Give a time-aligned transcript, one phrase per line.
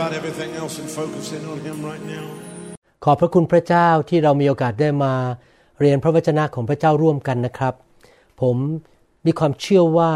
[0.00, 2.26] about everything else and focus in on Him right now.
[3.04, 5.12] ขอบพระคุณพระเจ้าที่เรามีโอกาสได้มา
[5.80, 7.74] เรียนพระวจนะของพระเจ้าร่วมกันนะครับ
[8.40, 8.56] ผม
[9.26, 10.10] มีความเชื่อว่า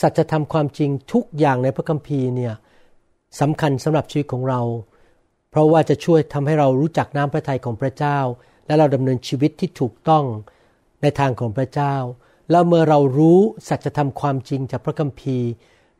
[0.00, 2.54] สัจธรรมความจริงทุกอย่างในพระคัมภีร์เนี่ย
[3.40, 4.60] สำคัญสำหรับชีวิตของเรา
[5.50, 8.18] เพราะว่าจะช่วยทำให้เรารู้จักน้ำพระทัยของพระเจ้า
[8.66, 10.24] และเราดำเนินชีวิตที่ถูกต้อง
[11.02, 11.94] ในทางของพระเจ้า
[12.50, 15.48] แล้วเมื่อเรารู้สัจธรรมความจริงจากพระคัมภีร์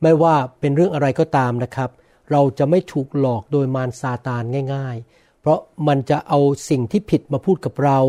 [0.02, 1.90] ไม่ว่าเป็นเรื่องอะไรก็ตามนะครับ
[2.30, 4.42] เราจะไม่ถูกหลอกโดยมารซาตาน
[4.74, 8.00] ง่าย ๆ เพราะมันจะเอาสิ่งที่ผิดมาพูดกับเรา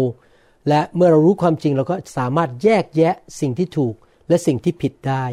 [0.69, 3.95] และเมื่อเรารู้ความจริงเราก็สามารถแยกแยะสิ่งที่ถูก
[4.27, 5.25] และสิ่งที่ผิดได้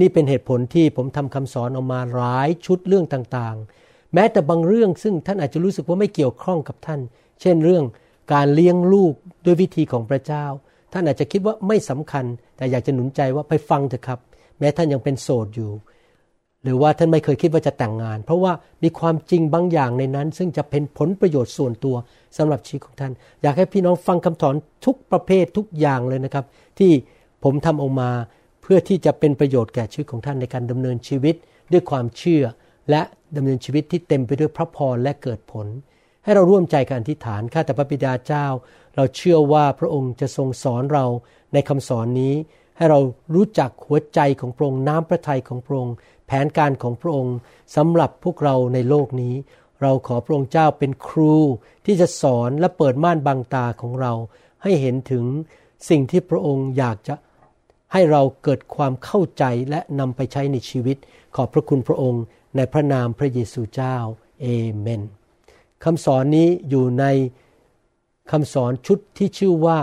[0.00, 7.00] นี่เป็นเหตุผลที่ผมทำคำสอนออกมาหลายชุดเรื่องต่างๆ แม้แต่บางเรื่องซึ่งท่านอาจจะรู้สึกว่าไม่เกี่ยวข้องกับท่าน
[7.40, 7.84] เช่นเรื่อง
[8.32, 10.44] การเลี้ยงลูกด้วยวิธีของพระเจ้า
[10.92, 12.24] ท่านอาจจะคิดว่าไม่สำคัญ
[12.56, 14.20] แต่อยากจะหนุนใจว่าไปฟังเถอะครับ
[14.58, 15.70] แม้ท่านยังเป็นโสดอยู่
[16.64, 21.96] หรือว่าท่านไม่เคยคิดว่าจะแต่งงาน เพราะว่ามีความจริงบางอย่างในนั้น ซึ่งจะเป็นผลประโยชน์ส่วนตัว
[22.36, 24.54] สำหรับชีวิตของท่าน อยากให้พี่น้องฟังคำสอน
[24.84, 26.44] ทุกประเภททุกอย่างเลยนะครับ
[26.78, 26.90] ที่
[27.44, 28.10] ผมทำออกมา
[28.62, 31.34] เพื่อที่จะเป็นประโยชน์แก่ชีวิตของท่านในการดำเนินชีวิต
[31.72, 32.44] ด้วยความเชื่อ
[32.90, 33.02] และ
[33.36, 35.66] ดำเนินชีวิตที่เต็มไปด้วยพระพรและเกิดผล
[36.24, 38.46] ให้เราร่วมใจกันอธิษฐานข้าแต่พระบิดาเจ้า
[38.96, 41.06] เราเชื่อว่าพระองค์จะทรงสอนเรา
[41.52, 42.34] ในคำสอนนี้
[42.76, 43.00] ให้เรา
[43.34, 45.96] รู้จักหัวใจของพระองค์น้ำพระทัยของพระองค์
[46.26, 47.36] แผนการของพระองค์
[47.76, 49.34] สำหรับพวกเราในโลกนี้
[49.82, 51.36] เราขอพระองค์เจ้าเป็นครู
[51.86, 54.12] ที่จะสอนและเปิดม่านบังตาของเรา
[54.62, 55.24] ให้เห็นถึง
[55.88, 57.14] สิ่งที่พระองค์อยากจะ
[57.92, 60.96] ให้เราเกิดความเข้าใจและนำไปใช้ในชีวิต
[61.36, 62.24] ขอบพระคุณพระองค์
[62.56, 63.96] ในพระนามพระเยซูเจ้า
[64.40, 64.46] เอ
[64.78, 65.02] เมน
[65.84, 67.04] คำสอนนี้อยู่ใน
[68.30, 69.78] คำสอนชุดที่ชื่อว่า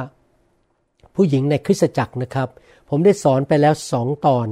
[1.15, 2.49] ผู้หญิงในคริสตจักรนะครับ
[2.89, 4.47] ผมได้สอนไปแล้วสองตอน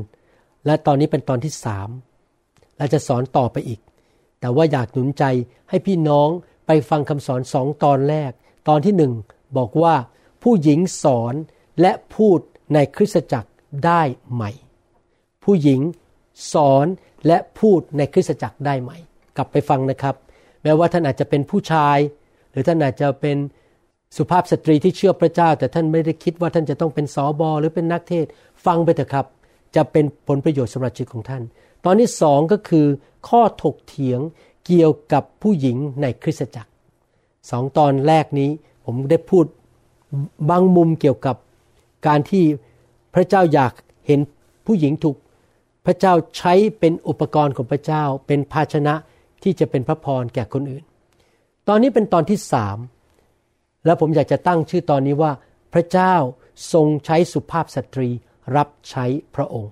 [0.66, 1.90] และตอนนี้เป็นตอนที่สาม
[2.78, 3.80] และจะสอนต่อไปอีก
[4.40, 5.24] แต่ว่าอยากหนุนใจ
[5.70, 6.30] ให้พี่น้อง
[6.68, 8.31] ไปฟังคำสอนสองตอนแรก
[8.68, 9.14] ตอนที่หนึ่ง
[9.58, 9.96] บอกว่า
[10.44, 11.34] ผู้หญิงสอน
[11.81, 12.40] และพูด
[12.74, 13.50] ในคริสตจักร
[13.86, 14.02] ได้
[14.34, 14.44] ไหม
[15.44, 15.81] ผู้หญิง
[16.53, 16.86] สอน
[17.28, 18.91] และพูดในคริสตจักรได้ไหม
[19.38, 20.16] กลับไปฟังนะครับ
[20.64, 21.97] แม้ว่าท่านอาจจะเป็นผู้ชาย
[22.52, 23.38] หรือท่านอาจจะเป็น
[24.18, 28.26] สุภาพสตรีที่เชื่อพระเจ้า แต่ท่านไม่ได้คิดว่าท่านจะต้องเป็นสอบอหรือเป็นนักเทศ
[28.66, 29.26] ฟังไปเถอะครับ
[29.75, 31.44] จะเป็นผลประโยชน์สำหรับชีวิตของท่าน
[31.85, 32.85] ตอนที่สองก็คือ
[33.28, 34.19] ข้อถกเถียง
[34.66, 36.72] เกี่ยวกับผู้หญิงในคริสตจักร
[37.50, 38.50] สองตอนแรกนี้
[38.85, 39.46] ผมได้พูด
[40.50, 41.35] บางมุมเกี่ยวกับ
[42.08, 42.44] การที่
[43.13, 43.74] พระเจ้าอยาก
[44.08, 44.19] เห็น
[44.66, 45.16] ผู้หญิงถูก
[45.85, 48.96] พระเจ้าใช้เป็นอุปกรณ์ของพระเจ้า เป็นภาชนะ
[49.44, 50.84] ที่จะเป็นพระพรแก่คนอื่น
[51.68, 52.78] ตอนนี้เป็นตอนที่สาม
[53.85, 55.31] แล้วผมอยากจะตั้งชื่อตอนนี้ว่า
[55.74, 56.13] พระเจ้า
[56.74, 58.09] ทรงใช้สุภาพสตรี
[58.55, 59.05] รับใช้
[59.35, 59.71] พระองค์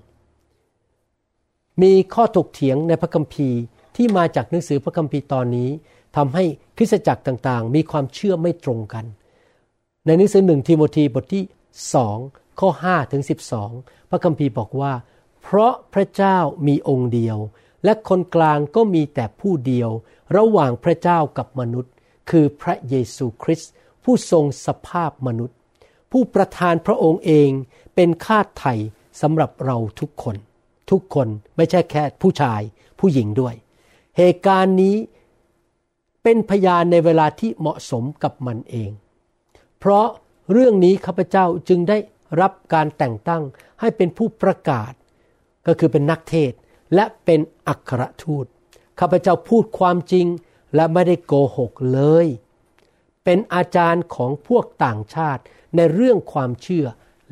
[1.82, 3.60] มีข้อถกเถียงในพระคัมภีร์
[3.96, 5.70] ที่มาจากหนังสือพระคัมภีร์ตอนนี้
[6.16, 6.44] ทำให้
[6.78, 9.06] คริสตจักรต่างๆ มีความเชื่อไม่ตรงกัน
[10.06, 11.44] ในหนังสือหนึ่งทิโมธีบทที่
[11.94, 12.18] สอง
[12.60, 13.24] ข้อ5ถึง
[13.68, 14.94] 12 พระคัมภีร์บอกว่า
[15.42, 16.38] เพราะพระเจ้า
[16.68, 17.38] มีองค์เดียว
[17.84, 19.90] และคนกลางก็มีแต่ผู้เดียว
[20.38, 21.94] ระหว่างพระเจ้ากับมนุษย์
[22.30, 23.72] คือพระเยซูคริสต์
[24.04, 25.58] ผู้ทรงสภาพมนุษย์
[26.12, 27.50] ผู้ประทานพระองค์เอง
[27.96, 28.74] เป็นค่าไถ่
[29.22, 30.36] สำหรับเราทุกคน
[30.92, 32.62] ทุกคนไม่ใช่แค่ผู้ชาย
[33.00, 33.56] ผู้หญิงด้วย
[34.18, 34.96] เหตุการณ์นี้
[36.24, 38.92] เป็นพยานในเวลาที่เหมาะสมกับมันเอง
[39.80, 40.08] เพราะ
[40.52, 41.98] เรื่องนี้ข้าพเจ้าจึงได้
[42.42, 43.44] รับการแต่งตั้ง
[43.80, 44.92] ให้เป็นผู้ประกาศ
[45.68, 46.52] ก็คือเป็นนักเทศ
[46.96, 48.46] และเป็นอัครทูต
[49.00, 50.28] ข้าพเจ้าพูดความจริง
[50.76, 52.28] และไม่ได้โกหกเลย
[53.24, 55.42] เป็นอาจารย์ของพวกต่างชาติ
[55.76, 56.86] ในเรื่องความเชื่อ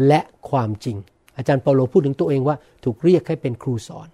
[0.08, 0.98] และความจริง
[1.38, 4.08] อาจารย์เปาโลพูดถึงตัวเองว่าถูกเรียกให้เป็นครูสอน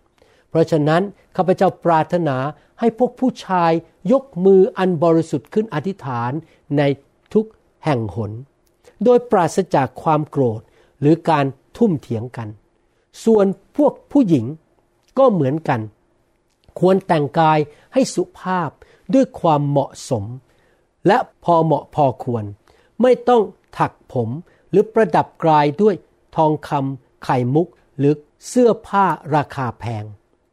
[0.49, 1.01] เพราะฉะนั้น
[1.35, 2.37] ข้าพเจ้าปรารถนา
[2.79, 3.71] ให้พวกผู้ชาย
[4.11, 6.31] ยกมืออันบริสุทธิ์ขึ้นอธิษฐาน
[6.77, 6.81] ใน
[7.33, 7.45] ทุก
[7.85, 8.31] แห่งหน
[9.03, 10.61] โดยปราศจากความโกรธ
[10.99, 11.45] หรือการ
[11.77, 12.47] ทุ่มเถียงกัน
[13.25, 13.45] ส่วน
[13.77, 14.45] พวกผู้หญิง
[15.17, 15.81] ก็เหมือนกัน
[16.79, 17.59] ควรแต่งกาย
[17.93, 18.69] ให้สุภาพ
[19.13, 20.23] ด้วยความเหมาะสม
[21.07, 22.43] และพอเหมาะพอควร
[23.01, 23.41] ไม่ต้อง
[23.77, 24.29] ถักผม
[24.69, 25.95] หรือประดับกายด้วย
[26.35, 28.13] ทองคำไข่มุก หรือ
[28.47, 30.03] เสื้อผ้าราคาแพง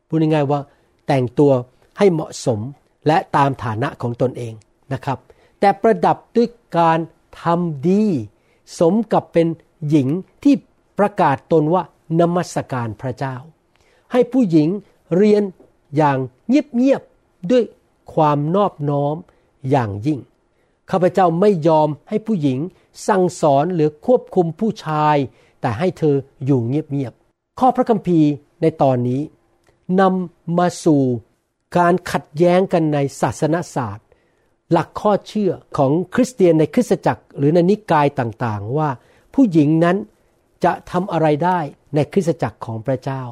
[0.09, 0.61] พูดง่ายๆว่า
[1.07, 1.53] แต่งตัว
[1.99, 2.61] ให้เหมาะสม
[3.07, 4.55] และตามฐานะของตนเอง
[4.93, 5.19] นะครับ
[5.61, 6.49] แต่ประดับด้วย
[6.79, 6.99] การ
[7.43, 8.05] ทำดี
[8.79, 9.47] สมกับเป็น
[9.89, 10.09] หญิง
[10.45, 10.55] ที่
[10.99, 11.83] ประกาศตนว่า
[12.21, 13.37] นมัสการพระเจ้า
[14.13, 14.69] ให้ผู้หญิง
[15.17, 15.43] เรียน
[15.97, 16.19] อย่าง
[16.49, 17.65] เงียบๆด้วย
[18.15, 19.17] ความนอบน้อม
[19.71, 20.21] อย่างยิ่ง
[20.91, 22.59] ข้าพเจ้าไม่ยอมให้ผู้หญิง
[23.09, 25.17] สั่งสอนหรือควบคุมผู้ชาย
[25.61, 28.31] แต่ให้เธออยู่เงียบๆข้อพระคัมภีร์
[28.63, 29.23] ในตอนนี้
[30.01, 31.03] นำมาสู่
[31.79, 34.07] การขัดแย้งกันในศาสนศาสตร์
[34.73, 38.91] หลักข้อเชื่อของคริสเตียนในคริสตจักร หรือในนิกายต่างๆ ว่า
[39.35, 39.97] ผู้หญิงนั้น
[40.65, 41.59] จะทำอะไรได้
[41.95, 43.23] ในคริสตจักรของพระเจ้า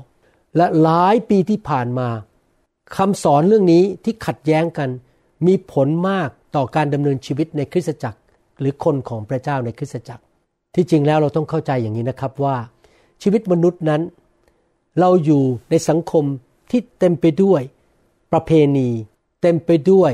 [0.56, 2.08] และหลายปีที่ผ่านมา
[2.96, 4.90] คำสอนเรื่องนี้ที่ขัดแย้งกัน
[5.46, 8.18] มีผลมากต่อการดำเนินชีวิตในคริสตจักร
[8.60, 10.24] หรือคนของพระเจ้าในคริสตจักร
[10.74, 12.56] ที่จริงแล้วเราต้องเข้าใจอย่างนี้นะครับว่า
[13.22, 14.02] ชีวิตมนุษย์นั้น
[15.00, 16.24] เราอยู่ในสังคม
[16.70, 17.60] ที่เต็มไปด้วย
[18.32, 18.88] ประเพณี
[19.42, 20.12] เต็มไปด้วย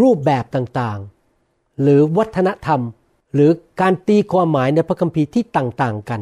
[0.00, 2.80] รูปแบบต่างๆ หรือวัฒนธรรม
[3.34, 3.50] หรือ
[3.80, 6.20] การตีความหมายในพระคัมภีร์ที่ต่างๆกัน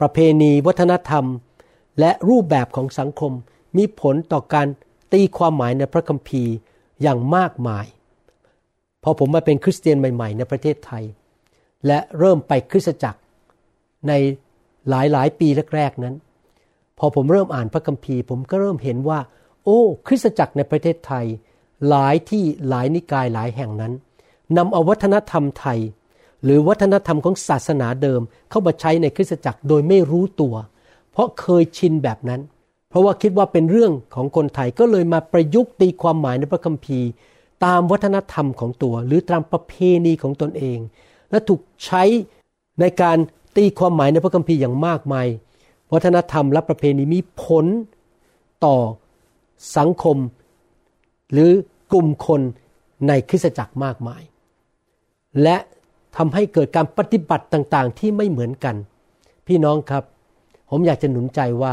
[0.00, 1.24] ประเพณีวัฒนธรรม
[2.00, 3.32] และรูปแบบของสังคม
[3.76, 4.66] มีผลต่อการ
[5.12, 6.52] ตีความหมายในพระคัมภีร์
[7.02, 7.86] อย่างมากมาย
[9.02, 11.04] พอผมมาเป็นคริสเตียนใหม่ ๆ ในประเทศไทย
[11.86, 13.20] และเริ่มไปคริสตจักร
[14.08, 14.12] ใน
[14.88, 16.14] หลายๆ ปีแรกๆนั้น
[16.98, 19.18] พอผมเริ่มอ่านพระคัมภีร์ ผมก็เริ่มเห็นว่า
[19.64, 21.26] โอ้ คริสตจักรในประเทศไทย
[21.88, 23.92] หลายที่หลายนิกายหลายแห่งนั้น
[24.56, 25.78] นำเอาวัฒนธรรมไทย
[26.44, 28.20] หรือวัฒนธรรมของศาสนาเดิม
[28.50, 30.54] เข้ามาใช้ในคริสตจักรโดยไม่รู้ตัว
[31.12, 32.40] เพราะเคยชินแบบนั้น
[32.88, 37.08] เพราะว่าคิดว่าเป็นเรื่องของคนไทยก็เลยมาประยุกต์ตีความหมายในพระคัมภีร์
[37.64, 39.74] ตามวัฒนธรรมของตัว หรือตามประเพ
[40.06, 40.78] ณีของตนเอง
[41.30, 42.02] และถูกใช้
[42.80, 43.18] ในการ
[43.56, 45.26] ตีความหมายในพระคัมภีร์อย่างมากมาย
[45.92, 47.66] วัฒนธรรมและประเพณีมีผล
[48.64, 48.76] ต่อ
[49.76, 50.16] สังคม
[51.32, 51.50] หรือ
[51.92, 52.40] กลุ่มคน
[53.08, 54.22] ในคริสตจักรมากมาย
[55.42, 55.56] และ
[56.16, 58.76] ทำให้เกิดการปฏิบัติต่างๆ ที่ไม่เหมือนกัน
[59.46, 60.04] พี่น้องครับ
[60.70, 61.72] ผมอยากจะหนุนใจว่า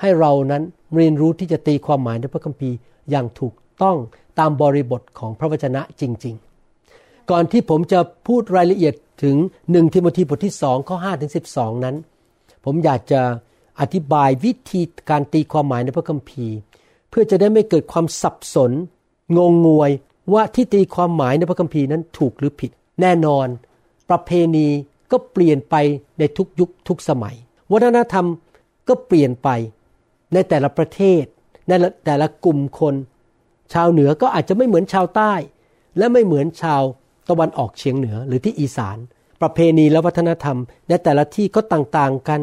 [0.00, 0.62] ให้เรานั้น
[0.96, 2.76] เรียนรู้ที่จะตีความหมายในพระคัมภีร์
[3.10, 3.96] อย่างถูกต้อง
[4.38, 6.34] ตามบริบทของพระวจนะจริง
[6.82, 9.36] ๆ ก่อนที่ผมจะพูดรายละเอียดถึง
[9.70, 11.96] หนึ่งทิโมธีบทที่สองข้อห้าถึงสิบสองนั้น
[12.64, 13.20] ผมอยากจะ
[13.80, 16.56] อธิบายวิธีการตีความหมายในพระคัมภีร์
[17.10, 18.72] เพื่อจะได้ไม่เกิดความสับสน
[19.36, 19.90] งงงวย
[20.32, 22.70] ว่าที่ตีความหมายในพระคัมภีร์นั้นถูกหรือผิด
[23.00, 23.46] แน่นอน
[24.10, 24.68] ประเพณี
[25.10, 25.74] ก็เปลี่ยนไป
[26.18, 27.36] ในทุกยุคทุกสมัย
[27.72, 28.26] วัฒนธรรม
[28.88, 29.48] ก็เปลี่ยนไป
[30.32, 31.24] ในแต่ละประเทศ
[31.68, 31.72] ใน
[32.06, 32.94] แต่ละกลุ่มคน
[33.72, 35.32] ชาวเหนือก็อาจจะไม่เหมือนชาวใต้
[35.98, 36.82] และไม่เหมือนชาว
[37.30, 38.98] ตะวันออกเฉียงเหนือหรือที่อีสาน
[39.42, 40.58] ประเพณีและวัฒนธรรม
[40.88, 42.40] ในแต่ละที่ก็ต่างๆกัน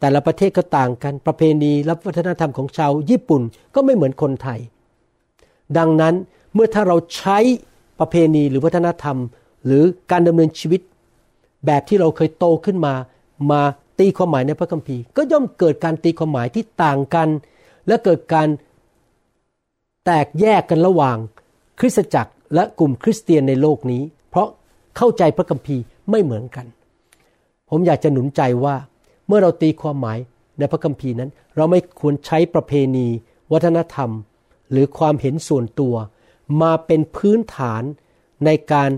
[0.00, 3.42] แต่ละประเทศก็ต่างกัน ประเพณีและวัฒนธรรมของชาวญี่ปุ่น
[3.74, 4.60] ก็ไม่เหมือนคนไทย
[5.78, 6.14] ดังนั้น
[6.54, 7.38] เมื่อถ้าเราใช้
[8.00, 9.16] ประเพณีหรือวัฒนธรรม
[9.66, 10.80] หรือการดำเนินชีวิต
[11.66, 12.94] แบบที่เราเคยโตขึ้นมา
[13.50, 13.62] มา
[13.98, 17.28] ตีความหมายในพระคัมภีร์ ก็ย่อมเกิดการตีความหมายที่ต่างกัน
[17.86, 18.48] และเกิดการ
[20.10, 21.16] ตกแยกกันระหว่าง
[21.80, 24.48] คริสตจักรและกลุ่มคริสเตียนในโลกนี้ เพราะ
[24.96, 26.66] เข้าใจพระคัมภีร์ไม่เหมือนกัน
[27.70, 28.76] ผมอยากจะหนุนใจว่า
[29.26, 30.18] เมื่อเราตีความหมาย
[30.58, 33.06] ในพระคัมภีร์นั้น เราไม่ควรใช้ประเพณี
[33.52, 34.10] วัฒนธรรม
[34.70, 35.94] หรือความเห็นส่วนตัว
[36.62, 37.82] มาเป็นพื้นฐาน
[38.46, 38.90] ในการ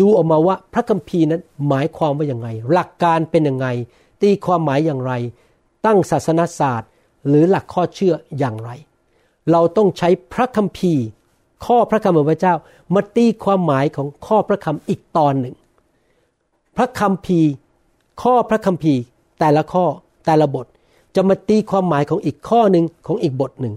[0.00, 3.66] ดูออกมาว่าพระคัมภีร์นั้นหมายความว่าอย่างไรหลักการเป็นยังไง
[4.22, 5.12] ตีความหมายอย่างไร
[5.86, 6.88] ตั้งศาสนาศาสตร์
[7.28, 8.70] หรือหลักข้อเชื่ออย่างไร
[9.50, 11.04] เราต้องใช้พระคัมภีร์
[11.66, 12.54] ข้อพระคำของพระเจ้า
[12.94, 15.54] มาตีความหมายของข้อพระคำอีกตอนหนึ่ง
[16.76, 17.50] พระคัมภีร์
[18.22, 19.00] ข้อพระคัมภีร์
[19.40, 19.84] แต่ละข้อ
[20.26, 20.66] แต่ละบท
[21.14, 23.74] จะมาตีความหมายของอีกข้อหนึ่งของอีกบทหนึ่ง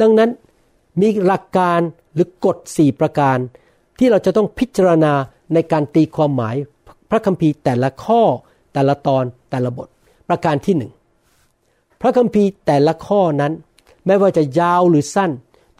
[0.00, 0.30] ดังนั้น
[1.00, 1.80] มีหลักการ
[2.14, 3.38] หรือกฎสี่ประการ
[3.98, 5.12] ที่เราจะต้องพิจารณา
[5.54, 6.54] ในการตีความหมาย
[7.10, 8.22] พระคัมภีร์แต่ละข้อ
[8.74, 9.88] แต่ละตอนแต่ละบท
[10.28, 10.92] ประการที่หนึ่ง
[12.00, 13.52] พระคัมภีร์แต่ละข้อนั้น
[14.06, 15.30] ไม่ว่าจะยาวหรือสั้น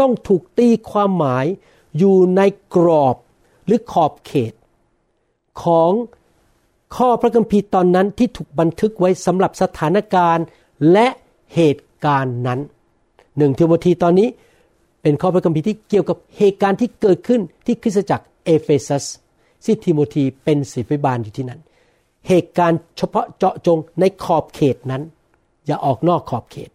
[0.00, 1.46] ต้องถูกตีความหมาย
[1.98, 2.40] อยู่ใน
[2.74, 3.16] กรอบ
[3.66, 4.52] หรือขอบเขต
[5.62, 5.92] ของ
[6.96, 10.44] ข้อพระคัมภีร์ตอนนั้นที่ถูกบันทึกไว้สำหรับสถานการณ์
[10.92, 11.06] และ
[11.54, 12.60] เหตุการณ์นั้น
[13.36, 14.28] หนึ่งทิโมธีตอนนี้
[15.02, 19.04] เป็นข้อพระคัมภีร์ที่เกี่ยวกับเหตุการณ์ที่เกิดขึ้นที่คริสตจักรเอเฟซัส
[19.64, 21.60] ที่ทิโมธีเป็นศิษยาภิบาลอยู่ที่นั่น
[22.28, 25.02] เหตุการณ์เฉพาะเจาะจงในขอบเขตนั้น
[25.66, 26.70] อย่าออกนอกขอบเขต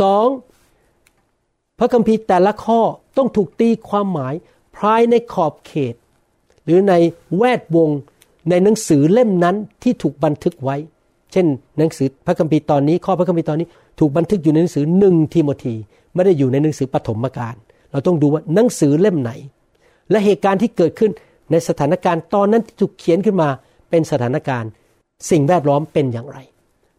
[0.00, 0.26] สอง
[1.84, 2.80] พระคัมภีร์แต่ละข้อ
[3.16, 4.34] ต้องถูกตีความหมาย
[4.76, 5.94] ภายในขอบเขต
[6.64, 6.94] หรือใน
[7.36, 7.90] แวดวง
[8.50, 10.76] ในหนังสือเล่มนั้นที่ถูกบันทึกไว้
[11.32, 11.46] เช่น
[11.78, 15.74] หนังสือพระคัมภีร์ตอนนี้ ข้อพระคัมภีร์ตอนนี้ ถูกบันทึกอยู่ในหนังสือหนึ่งทิโมธี
[16.14, 17.54] ไม่ได้อยู่ในหนังสือปฐมกาล
[17.90, 19.30] เราต้องดูว่าหนังสือเล่มไหน
[20.10, 21.10] และเหตุการณ์ที่เกิดขึ้น
[21.50, 23.48] ในสถานการณ์ตอนนั้นที่ถูกเขียนขึ้นมา
[23.90, 24.70] เป็นสถานการณ์
[25.30, 26.38] สิ่งแวดล้อมเป็นอย่างไร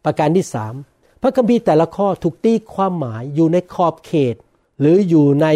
[0.05, 0.73] ประการที่สาม
[1.21, 4.35] พระคัมภีร์แต่ละข้อถูกตีความหมายอยู่ในขอบเขต
[4.79, 5.47] หรืออยู่ใน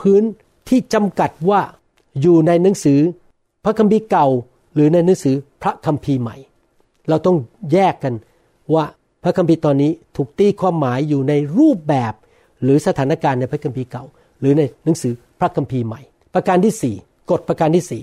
[0.00, 0.22] พื้น
[0.68, 1.60] ที่จำกัดว่า
[2.20, 3.00] อยู่ในหนังสือ
[3.64, 4.26] พระคัมภีร์เก่า
[4.74, 6.36] หรือในหนังสือพระคัมภีร์ใหม่
[7.08, 7.36] เราต้อง
[7.72, 8.14] แยกกัน
[8.74, 8.84] ว่า
[9.22, 12.12] พระคัมภีร์ตอนนี้ถูกตีความหมายอยู่ในรูปแบบ
[12.62, 14.04] หรือสถานการณ์ในพระคัมภีร์เก่า
[14.40, 16.00] หรือในหนังสือพระคัมภีร์ใหม่
[16.34, 16.94] ประการที่สี่
[17.30, 18.02] กฎประการที่สี่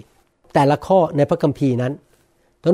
[0.54, 1.94] แต่ละข้อในพระคัมภีร์นั้น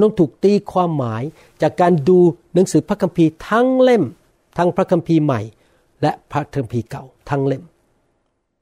[0.04, 1.24] ต้องถูกตีความหมาย
[1.62, 2.20] จากการดู
[2.54, 4.04] หนังสือพระคัมภีร์ทั้งเล่ม
[4.58, 5.42] ทั้งพระคัมภีร์ใหม่
[6.02, 7.64] และพระคัมภีร์เก่าทั้งเล่ม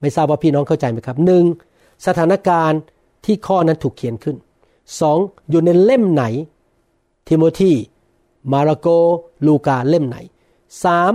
[0.02, 1.44] ไม่ทราบว่าพี่น้องเข้าใจไหมครับหนึ่ง
[2.06, 2.80] สถานการณ์
[3.26, 4.36] ที่ข้อนั้นถูกเขียนขึ้น
[5.00, 5.18] สอง
[5.50, 6.24] อยู่ในเล่มไหน
[7.28, 7.72] ทิโมธี
[8.52, 8.88] มาระโก
[9.46, 10.18] ลูกาเล่มไหน
[10.84, 11.12] สาม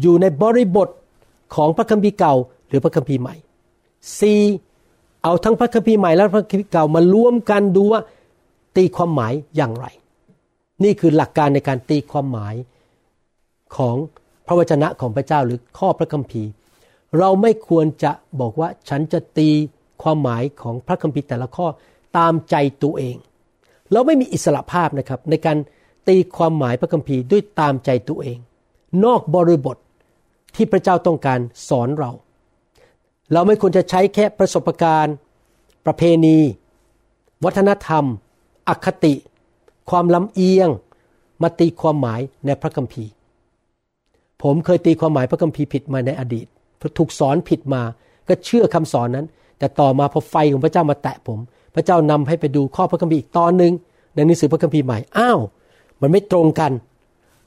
[0.00, 0.88] อยู่ในบริบท
[1.54, 2.34] ของพระคัมภีร์เก่า
[2.68, 3.34] หรือพระคัมภีร์ใหม่
[4.20, 4.40] สี่
[5.22, 8.00] เอาทั้งพระคัมภีร์ใหม่และพระคัมภีร์เก่ามารวมกันดูว่า
[8.76, 9.86] ตีความหมายอย่างไร
[10.84, 12.54] นี่คือหลักการในการตีความหมาย
[13.76, 13.96] ของ
[14.46, 16.50] พระวจนะของพระเจ้าหรือข้อพระคัมภีร์
[17.18, 19.48] เราไม่ควรจะบอกว่าฉันจะตี
[20.02, 21.66] ความหมายของพระคัมภีร์แต่ละข้อ
[22.16, 23.16] ตามใจตัวเอง
[23.92, 25.58] เราไม่มีอิสระภาพนะครับ ในการ
[26.08, 28.38] ตีความหมายพระคัมภีร์ด้วยตามใจตัวเอง
[29.04, 29.76] นอกบริบท
[30.54, 32.10] ที่พระเจ้าต้องการสอนเรา
[33.32, 35.14] เราไม่ควรจะใช้แค่ประสบการณ์
[35.86, 36.38] ประเพณี
[37.44, 38.04] วัฒนธรรม
[38.68, 39.14] อคติ
[39.90, 40.68] ความลำเอียง
[41.42, 43.10] มาตีความหมายในพระคัมภีร์
[44.42, 46.46] ผมเคยตีความหมายพระคัมภีร์ผิดมาในอดีต
[46.98, 47.82] ถูกสอนผิดมา
[48.28, 49.26] ก็เชื่อคำสอนนั้น
[49.58, 51.38] แต่ต่อมาพอไฟของพระเจ้ามาแตะผม
[51.74, 53.72] พระเจ้านำให้ไปดูข้อพระคัมภีร์อีกตอนหนึ่ง
[54.14, 55.40] ในหนังสือพระคัมภีร์ใหม่อ้าว
[56.00, 56.72] มันไม่ตรงกัน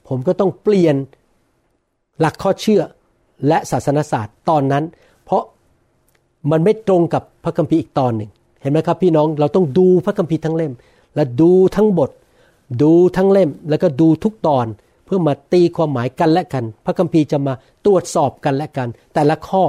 [0.08, 0.96] ผมก็ต้องเปลี่ยน
[2.20, 2.82] หลักข้อเชื่อ
[3.48, 4.84] และศาสนศาสตร์ตอนนั้น
[5.24, 5.42] เพราะ
[6.50, 8.30] มันไม่ตรงกับพระคัมภีร์อีกตอนหนึ่ง
[8.62, 10.72] เห็นไหมครับพี่น้องเราต้องดูพระคัมภีร์ทั้งเล่ม
[11.14, 12.10] และดูทั้งบท
[12.82, 14.66] ดูทั้งเล่ม แล้วก็ดูทุกตอน
[15.08, 17.54] เพื่อมาตีความหมายกันและกัน พระคัมภีร์จะมา
[17.86, 19.64] ตรวจสอบกันและกัน แต่ละข้อ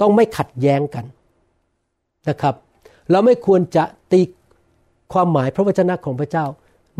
[0.00, 1.04] ต้องไม่ขัดแย้งกัน
[2.28, 2.54] นะครับ
[3.10, 4.20] เราไม่ควรจะตี
[5.12, 6.46] ความหมายพระวจนะของพระเจ้า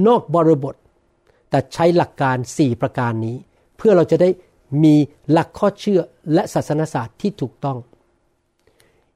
[0.07, 0.75] นอกบริบท
[1.51, 3.37] แต่ใช้หลักการ 4 ประการนี้
[3.77, 4.29] เพื่อเราจะได้
[4.85, 4.95] มี
[5.31, 6.01] หลักข้อเชื่อ
[6.35, 7.79] และศาสนศาสตร์ที่ถูกต้อง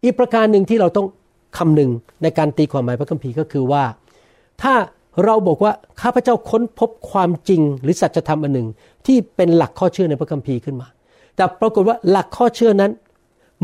[0.02, 1.06] อีกประการหนึ่งที่เราต้อง
[1.58, 1.90] คำหนึ่ง
[2.22, 3.84] ในการตีความหมายพระคัมภีร์ก็คือว่า
[4.62, 4.74] ถ้า
[5.24, 8.68] เราบอกว่าข้าพเจ้าค้นพบความจริงหรือสัจธรรมอันหนึ่ง
[9.06, 10.88] ที่เป็นหลักข้อเชื่อในพระคัมภีร์ขึ้นมา
[11.36, 12.92] แต่ปรากฏว่าหลักข้อเชื่อนั้น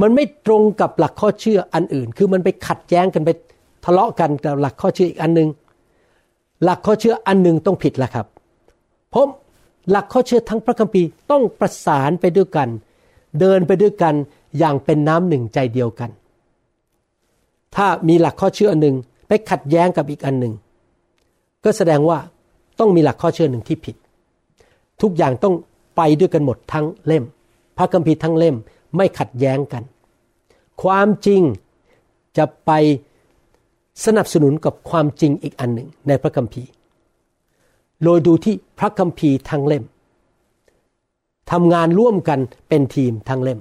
[0.01, 3.31] มันไม่ตรงกับหลักข้อเชื่ออันอื่น คือมันไปขัดแย้งกันไป
[3.85, 5.49] ทะเลาะกันกับหลักข้อเชื่ออีกอันหนึ่ง
[6.65, 8.27] หลักข้อเชื่ออันหนึ่งต้องผิดแล้วครับ
[9.11, 9.27] เพราะ
[9.91, 12.69] หลักข้อเชื่อทั้งพระคัมภีร์ต้องประสานไปด้วยกัน
[13.41, 14.15] เดินไปด้วยกัน
[14.59, 16.11] อย่างเป็นน้ำหนึ่งใจเดียวกัน
[17.77, 18.97] ถ้ามีหลักข้อเชื่ออันหนึ่ง
[19.29, 20.55] ไปขัดแย้งกับอีกอันหนึ่ง
[21.65, 22.19] ก็แสดงว่า
[22.79, 23.97] ต้องมีหลักข้อเชื่อหนึ่งที่ผิด
[25.03, 25.55] ทุกอย่างต้อง
[25.97, 27.25] ไปด้วยกันหมดทั้งเล่ม
[27.77, 28.57] พระคัมภีร์ทั้งเล่ม
[28.97, 29.83] ไม่ขัดแย้งกัน
[30.83, 31.43] ความจริง
[32.37, 32.71] จะไป
[34.05, 36.69] สนับสนุนกับความจริงอีกอันหนึ่งในพระคัมภีร์
[38.05, 39.85] โดยดูที่พระคัมภีร์ทั้งเล่ม
[41.51, 43.59] ทำงานร่วมกันเป็นทีมทั้งเล่ม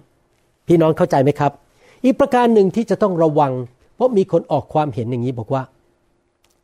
[0.68, 1.52] พี่น้องเข้าใจไหมครับ
[2.04, 3.52] อีกประการหนึ่งที่จะต้องระวัง
[3.96, 5.64] เพราะมีคนออกความเห็นอย่างนี้บอกว่า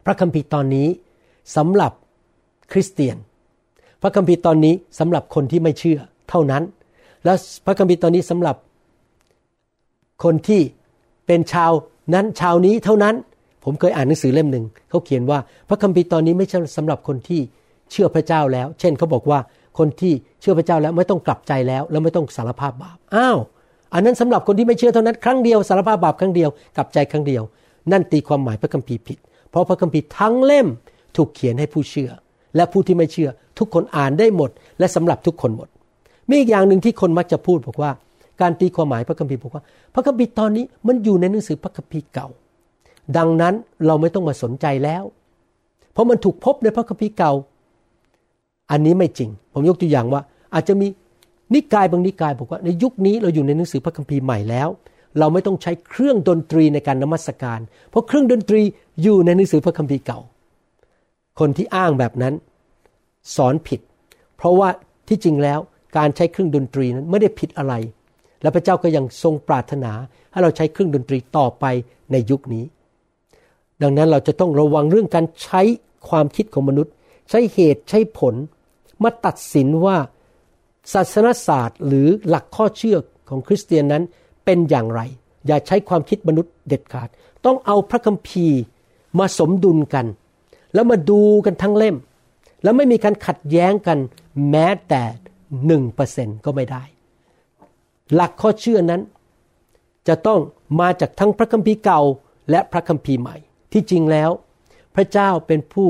[0.05, 0.88] พระคัมภีร์ตอนนี้
[1.56, 1.91] สำหรับ
[2.72, 3.18] คริสเตียน
[4.01, 6.63] พระคัมภีร์ตอนนี้สำหรับคนที่ไม่เชื่อเท่านั้น
[7.25, 8.56] แล้วพระคัมภีร์ตอนนี้สำหรับ
[10.24, 10.62] คนที่
[11.27, 11.72] เป็นชาว
[12.13, 13.15] นั้นชาวนี้เท่านั้น
[13.63, 15.39] ผมเคยอ่านหนังสือเล่มหนึ่งเขาเขียนว่า
[15.70, 17.41] พระคัมภีร์ตอนนี้ไม่ใช่สำหรับคนที่
[17.91, 19.39] เชื่อพระเจ้าแล้ว เช่นเขาบอกว่า
[19.77, 23.38] คนที่เชื่อพระเจ้าแล้วไม่ต้องกลับใจแล้ว แล้วไม่ต้องสารภาพบาปอ้าว
[23.94, 27.44] อันนั้นสำหรับคนที่ไม่เชื่อเท่านั้นครั้งเดียวสารภาพบาปครั้งเดียวกลับใจครั้งเดียว
[27.91, 29.18] นั่นตีความหมายพระคัมภีร์ผิด
[29.50, 30.68] เพราะพระคัมภีร์ทั้งเล่ม
[31.16, 32.12] ถูกเขียนให้ผู้เชื่อ
[32.56, 34.50] และผู้ที่ไม่เชื่อ ทุกคนอ่านได้หมด
[34.80, 35.68] และสำหรับทุกคนหมด
[36.30, 37.92] มีอีกอย่างหนึ่งที่คนมักจะพูดบอกว่า
[38.42, 39.63] การตีความหมายพระคัมภีร์บอกว่า
[39.94, 42.28] พระคัมภีร์ตอนนี้มันอยู่ในหนังสือพระคัมภีร์เก่า
[43.18, 43.54] ดังนั้น
[43.86, 45.04] เราไม่ต้องมาสนใจแล้ว
[45.94, 47.32] เพราะมันถูกพบในพระคัมภีร์เก่า
[48.72, 50.22] อันนี้ไม่จริง ผมยกตัวอย่างว่า
[50.54, 50.88] อาจจะมี
[51.54, 54.70] นิกายบางนิกายบอกว่าในยุคนี้เราอยู่ในหนังสือพระคัมภีร์ใหม่แล้ว
[55.20, 58.62] เราไม่ต้องใช้เครื่องดนตรีในการนมัสการ เพราะเครื่องดนตรี
[59.01, 60.20] อยู่ในหนังสือพระคัมภีร์เก่า
[61.39, 62.34] คนที่อ้างแบบนั้น
[63.36, 63.79] สอนผิด
[64.38, 64.69] เพราะว่า
[65.08, 65.60] ที่จริงแล้ว
[65.98, 67.74] การใช้เครื่องดนตรีนั้นไม่ได้ผิดอะไร
[68.41, 69.91] และพระเจ้าก็ยังทรงปรารถนา
[70.31, 71.65] ให้เราใช้เครื่องดนตรีต่อไป
[72.12, 72.65] ในยุคนี้
[73.81, 75.62] ดังนั้นเราจะต้องระวังเรื่องการใช้
[76.10, 76.93] ความคิดของมนุษย์
[77.29, 78.36] ใช้เหตุใช้ผล
[79.03, 79.98] มาตัดสินว่า
[80.93, 82.98] ศาสนศาสตร์หรือหลักข้อเชื่อ
[83.29, 84.03] ของคริสเตียนนั้น
[84.46, 85.01] เป็นอย่างไร
[85.48, 87.10] อย่าใช้ความคิดมนุษย์เด็ดขาด
[87.46, 88.60] ต้องเอาพระคัมภีร์
[89.19, 90.05] มาสมดุลกัน
[90.73, 91.95] แล้วมาดูกันทั้งเล่ม
[92.63, 93.97] แล้วไม่มีการขัดแย้งกัน
[94.49, 95.03] แม้แต่
[95.65, 96.83] หนึ่งเปอร์เซ็นก็ไม่ได้
[98.13, 99.01] หลักข้อเชื่อนั้น
[100.07, 100.39] จะต้อง
[100.79, 102.01] มาจากทั้งพระคัมภีร์เก่า
[102.49, 103.35] และพระคัมภีร์ใหม่
[103.71, 104.29] ที่จริงแล้ว
[104.95, 105.89] พระเจ้าเป็นผู้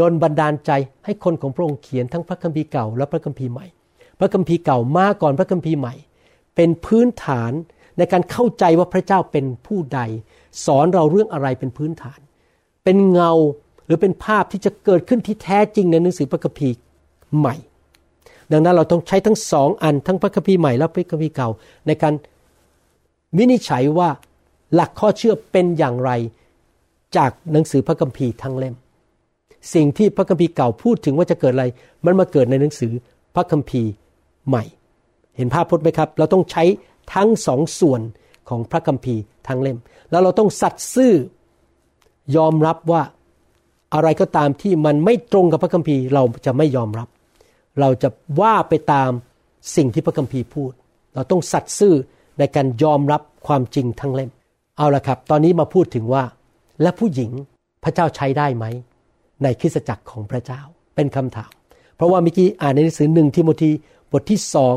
[0.00, 0.70] ดนบันดาลใจ
[1.04, 3.66] ให้คนของพระองค์เขียนทั้งพระคัมภีร์เก่าและพระคัมภีร์ใหม่
[4.18, 5.94] พระคัมภีร์เก่ามาก่อนพระคัมภีร์ใหม่
[6.56, 7.52] เป็นพื้นฐาน
[7.98, 10.00] ในการเข้าใจว่าพระเจ้าเป็นผู้ใด
[10.64, 12.20] สอนเราเรื่องอะไรเป็นพื้นฐาน
[12.84, 13.32] เป็นเงา
[13.86, 16.74] หรือเป็นภาพที่จะเกิดขึ้นที่แท้จริงในหนังสือพระคัมภีร์
[17.38, 17.54] ใหม่
[18.52, 21.48] ดังนั้นเราต้องใช้ทั้งสองอันทั้งพระคัมภีร์ใหม่และพระคัมภีร์เก่า
[21.86, 22.14] ในการ
[23.38, 24.08] วินิจฉัยว่า
[24.74, 26.10] หลักข้อเชื่อเป็นอย่างไร
[27.16, 28.74] จากหนังสือพระคัมภีร์ทั้งเล่ม
[29.74, 31.66] สิ่งที่พระคัมภีร์เก่าพูดถึงว่าจะเกิดอะไร
[32.04, 32.92] มันมาเกิดในหนังสือ
[33.34, 33.90] พระคัมภีร์
[34.48, 34.64] ใหม่
[35.36, 36.64] เห็นภาพพจน์ไหมครับ เราต้องใช้
[37.14, 38.00] ทั้งสองส่วน
[38.48, 39.78] ของพระคัมภีร์ทั้งเล่ม
[40.10, 41.14] แล้วเราต้องสัตย์ซื่อ
[42.36, 43.02] ยอมรับว่า
[43.94, 47.08] อะไรก็ตามที่มันไม่ตรงกับพระคัมภีร์เราจะไม่ยอมรับ
[47.80, 48.08] เราจะ
[48.40, 49.10] ว่าไปตาม
[49.76, 50.72] สิ่งที่พระคัมภีร์พูด
[51.14, 51.94] เราต้องสัตย์ซื่อ
[52.38, 54.30] ในการยอมรับความจริงทั้งเล่ม
[54.76, 56.24] เอาละครับ ตอนนี้มาพูดถึงว่า
[56.82, 57.30] และผู้หญิง
[57.84, 58.64] พระเจ้าใช้ได้ไหม
[59.42, 60.60] ในคริสตจักรของพระเจ้า
[60.94, 61.50] เป็นคำถาม
[61.96, 63.70] เพราะว่าเมื่อกี้อ่านในหนังสือหนึ่งทิโมธี
[64.12, 64.76] บทที่สอง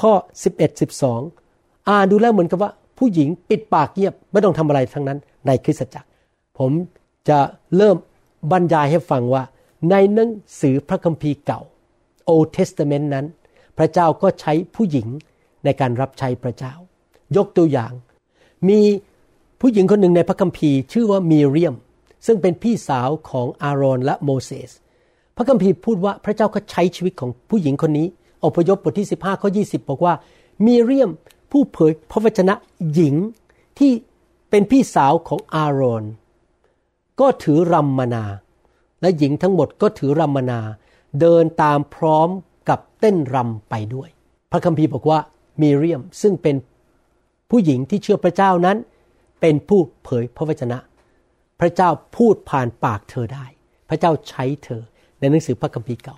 [0.00, 0.12] ข้อ
[0.50, 0.80] 11
[1.20, 6.08] 12 อ่านดูแล้วเหมือนกับว่า ผู้หญิงปิดปากเงียบไม่ต้องทำอะไรทั้งนั้นในคริสตจักร
[6.58, 6.70] ผม
[7.28, 7.38] จะ
[7.76, 7.96] เริ่ม
[8.50, 9.42] บรรยายให้ฟังว่า
[9.90, 11.60] ในหนังสือพระคัมภีร์เก่า
[12.28, 13.26] Old Testament นั้น
[13.78, 15.08] พระเจ้าก็ใช้ผู้หญิง
[15.64, 16.74] ในการรับใช้พระเจ้า
[17.36, 17.92] ยกตัวอย่าง
[18.68, 18.80] มี
[19.60, 21.74] ผู้หญิงคนหนึ่งในพระคัมภีร์ชื่อว่ามีเรียม
[22.26, 24.70] ซึ่งเป็นพี่สาวของอารอนและโมเสส
[25.36, 28.06] พระคัมภีร์พูดว่าพระเจ้าก็ใช้ชีวิตของผู้หญิงคนนี้
[28.44, 30.14] อพยพบทที่ 15ข้อ20 บอกว่า
[30.66, 31.10] มีเรียม
[31.50, 32.54] ผู้เผยพระวจนะ
[32.92, 33.14] หญิง
[33.78, 33.92] ที่
[34.50, 36.04] เป็นพี่สาวของอารอน
[37.20, 38.24] ก็ถือรัมมนา
[39.00, 40.60] และหญิงทั้งหมดก็ถือรัมมนา
[41.20, 42.28] เดินตามพร้อม
[42.68, 44.08] กับเต้นรำไปด้วย
[44.50, 45.18] พระคัมภีร์บอกว่า
[45.60, 46.56] มีเรียมซึ่งเป็น
[47.50, 48.76] ผู้หญิงที่เชื่อพระเจ้านั้น
[49.40, 50.78] เป็นผู้เผยพระวจนะ
[51.60, 53.46] พระเจ้าพูดผ่านปากเธอได้
[53.88, 54.82] พระเจ้าใช้เธอ
[55.18, 56.16] ในหนังสือพระคัมภีร์เก่า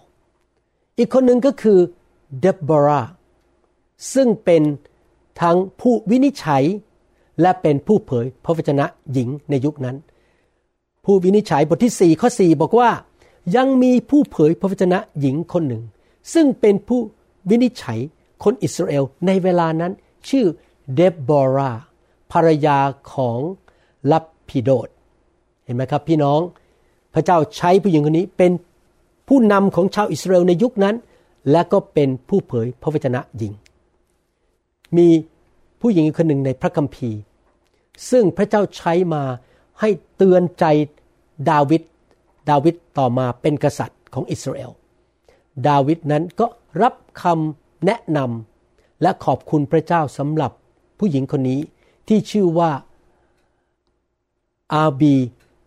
[0.98, 1.78] อีกคนหนึ่งก็คือ
[2.40, 3.02] เดบบรา
[4.14, 4.62] ซึ่งเป็น
[5.40, 6.64] ทั้งผู้วินิจฉัย
[7.40, 9.96] และเป็นผู้เผยพระวจนะหญิงในยุคนั้น
[11.04, 12.90] ผู้วินิจฉัยบทที่ 4 ข้อ 4 บอกว่า
[13.56, 15.82] ยังมีผู้เผยพระวจนะหญิงคนหนึ่ง
[16.34, 17.00] ซึ่งเป็นผู้
[17.50, 17.98] วินิจฉัย
[18.44, 19.92] คนอิสราเอลในเวลานั้น
[20.28, 20.46] ชื่อ
[20.94, 21.72] เดบบรา
[22.32, 22.78] ภรรยา
[23.12, 23.40] ของ
[24.12, 24.88] ลับพิโดด
[25.64, 26.40] เห็นไหมครับพี่น้อง
[27.14, 28.52] พระเจ้าใช้ผู้หญิงคนนี้เป็น
[29.28, 30.94] ผู้นำของชาวอิสราเอลในยุคนั้น
[31.50, 33.52] และก็เป็นผู้เผยพระวจนะหญิง
[34.96, 35.08] มี
[35.80, 37.20] ผู้หญิงคนหนึ่งในพระคัมภีร์
[38.10, 39.22] ซึ่งพระเจ้าใช้มา
[39.80, 40.64] ให้เตือนใจ
[41.50, 41.82] ดาวิด
[42.50, 44.70] ดาวิดต่อมาเป็นกษัตริย์ของอิสราเอล
[45.68, 46.46] ดาวิดนั้นก็
[46.82, 50.52] รับคำแนะนำและขอบคุณพระเจ้าสำหรับ
[50.98, 51.60] ผู้หญิงคนนี้
[52.08, 52.70] ที่ชื่อว่า
[54.74, 55.14] อาบี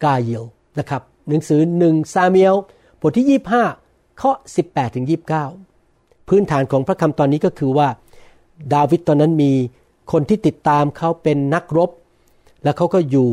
[0.03, 0.45] กาเยล
[0.79, 2.55] นะครับหนังสือหนึ่งซาเมียล
[3.01, 3.41] บทที่
[3.79, 4.31] 25 ข้อ
[4.63, 5.05] 18ถึง
[5.67, 7.87] 29 พื้นฐานของพระคำตอนนี้ก็คือว่า
[8.73, 9.51] ดาวิดตอนนั้นมี
[10.11, 11.91] คนที่ติดตามเขาเป็นนักรบ
[12.63, 13.29] และเขาก็อยู่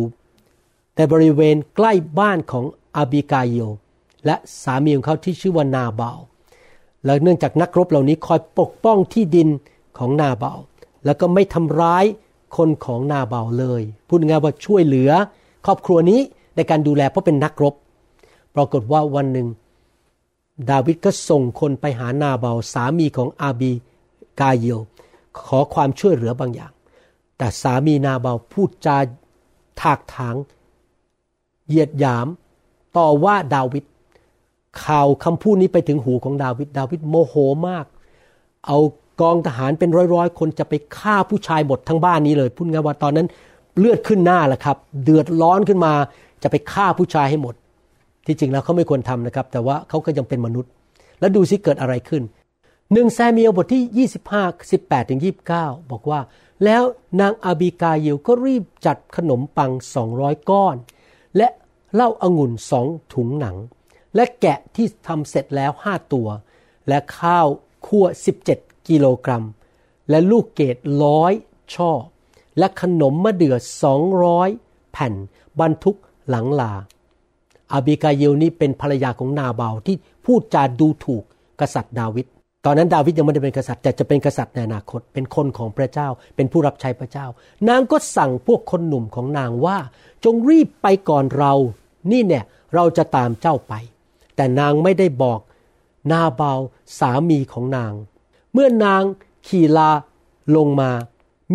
[0.94, 2.64] แต่บริเวณใกล้บ้านของ
[2.96, 3.58] อาบีกาเยล
[4.26, 6.20] และสามีของเขาที่ชื่อว่านาบาล
[7.04, 9.48] และเนื่องจากนักรบเหล่านี้คอยปกป้องที่ดิน
[9.98, 10.60] ของนาเบาล
[11.04, 12.04] แล้วก็ไม่ทำร้าย
[12.56, 15.10] คนของนาเบาลเลย พูดง่ายว่าช่วยเหลือ
[15.66, 16.20] ครอบครัวนี้
[16.56, 17.74] ในการดูแลเพราะเป็นนักรบ
[18.54, 19.48] ปรากฏว่าวันหนึ่ง
[20.70, 23.72] ดาวิดก็ส่งคนไปหานาเบาลสามีของอาบี
[24.40, 24.80] กาเยล
[25.46, 26.72] ขอความช่วยเหลือบางอย่าง
[27.38, 28.98] แต่สามีนาเบาลพูดจา
[29.80, 30.36] ถากถาง
[31.68, 32.26] เหยียดหยาม
[32.96, 33.84] ต่อว่าดาวิด
[34.84, 37.34] ข่าวคำพูดนี้ไปถึงหูของดาวิดดาวิดโมโห
[37.68, 37.86] มาก
[38.66, 38.78] เอา
[39.20, 43.26] กองทหารเป็นร้อยๆ คนจะไปฆ่าผู้ชายหมดทั้งบ้านนี้เลยพูดง่ายว่าตอนนั้น
[43.78, 45.92] เลือดขึ้นหน้าแหละครับ เดือดร้อนขึ้นมา
[46.42, 47.54] จะไปฆ่าผู้ชายให้หมด
[48.26, 50.70] ที่จริงแล้วเขาไม่ควรทำนะครับ แต่ว่าเขาก็ยังเป็นมนุษย์
[51.20, 52.22] แล้วดูสิเกิดอะไรขึ้น
[52.92, 56.20] หนึ่งแซมีเมียลบทที่ 25 18ถึง29 บอกว่า
[56.64, 56.82] แล้ว
[57.20, 59.70] นางอาบิกาเยลก็รีบจัดขนมปัง
[60.10, 60.76] 200 ก้อน
[61.36, 61.48] และ
[61.94, 63.56] เหล้าอางุ่นสองถุงหนัง
[64.14, 66.28] และแกะที่ทำเสร็จแล้ว5ตัว
[66.88, 67.46] และข้าว
[67.86, 68.04] คั่ว
[68.46, 69.44] 17 กิโลกรัม
[70.10, 71.32] และลูกเกดร้อย
[71.74, 71.90] ช่อ
[72.58, 73.56] และขนมมะเดื่อ
[74.24, 75.14] 200แผ่น
[75.60, 76.72] บรรทุกหลังลา
[77.72, 81.24] อาบิกาเยลนี่เป็นภรรยาของนาบาที่พูดจาดูถูก
[81.60, 82.26] กษัตริย์ดาวิด
[82.64, 87.26] ตอนนั้นดาวิดยังไม่ได้เป็นกษัตริย์แต่จะเป็นกษัตริย์ในอนาคต เป็นคนของพระเจ้า เป็นผู้รับใช้พระเจ้า
[87.68, 89.78] นางก็สั่งพวกคนหนุ่มของนางว่า
[90.24, 91.52] จงรีบไปก่อนเรา
[92.10, 93.74] นี่เนี่ยเราจะตามเจ้าไป
[94.36, 95.40] แต่นางไม่ได้บอก
[96.12, 96.60] นาเบาล
[96.98, 97.92] สามีของนาง
[98.52, 99.02] เมื่อนาง
[99.46, 99.90] ขี่ลา
[100.56, 100.90] ลงมา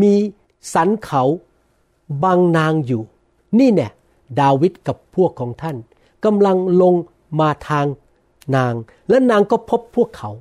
[0.01, 0.13] มี
[0.73, 1.23] สันเขา
[2.23, 3.01] บังนางอยู่
[3.59, 3.91] นี่เนี่ย
[4.39, 5.77] ดาวิดกับพวกของท่าน
[6.25, 6.93] กำลังลง
[7.39, 7.85] มาทาง
[8.55, 8.73] นาง
[9.09, 10.31] และนางก็พบพวกเขา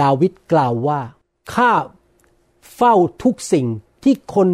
[0.00, 1.00] ดาวิดกล่าวว่า
[1.54, 1.72] ข้า
[2.74, 3.66] เฝ้าทุกสิ่ง
[4.04, 4.48] ที่คน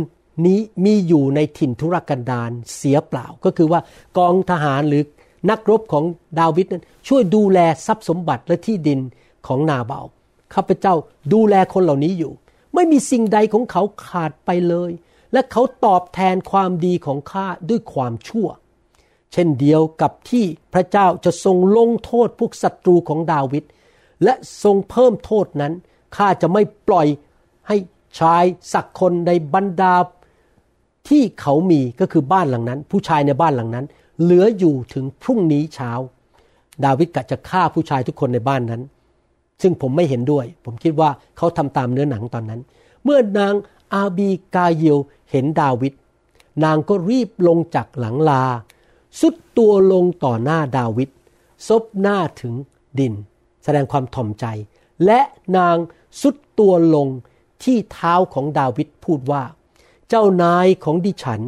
[0.47, 3.81] นี้มีอยู่ในถิ่นทุรกันดารเสียเปล่า ก็คือว่า
[4.19, 5.03] กองทหารหรือ
[5.51, 6.05] นักรบของ
[6.41, 9.01] ดาวิดนั้นช่วยดูแลทรัพย์สมบัติและที่ดิน
[9.47, 10.01] ของนาเบา
[10.55, 10.95] ข้าพเจ้า
[11.33, 12.33] ดูแลคนเหล่านี้อยู่
[12.75, 14.91] ไม่มีสิ่งใดของเขาขาดไปเลย
[15.33, 18.49] และเขาตอบแทนความดีของข้าด้วยความชั่ว
[19.33, 23.65] เช่นเดียวกับที่พระเจ้าจะทรงลงโทษพวกศัตรูของดาวิด
[24.25, 25.73] และทรงเพิ่มโทษนั้น
[26.17, 27.07] ข้าจะไม่ปล่อย
[27.69, 27.77] ให้
[28.21, 29.95] ชายสักคนในบรรดา
[31.09, 33.87] ที่เขามีก็คือบ้านหลังนั้น ผู้ชายในบ้านหลังนั้น
[34.23, 35.93] เหลืออยู่ถึงพรุ่งนี้เช้า
[36.85, 38.83] ดาวิดกะจะฆ่าผู้ชายทุกคนในบ้านนั้น
[39.63, 42.61] ซึ่งผมไม่เห็นด้วย ผมคิดว่าเขาทำตามเนื้อหนังตอนนั้น
[43.05, 43.55] เมื่อนาง
[43.95, 44.99] อาบีกาเยล
[45.31, 45.93] เห็นดาวิด
[46.65, 48.45] นางก็รีบลงจากหลังลา
[49.21, 51.09] สุดตัวลงต่อหน้าดาวิด
[51.69, 52.55] ซบหน้าถึง
[52.99, 53.15] ดิน
[53.77, 54.47] ดงความถ่อมใจ
[55.07, 55.21] และ
[55.57, 55.77] นาง
[56.21, 57.09] สุดตัวลง
[57.65, 59.43] ที่เท้าของดาวิดพูดว่า
[60.09, 61.43] เจ้านายของดิฉัน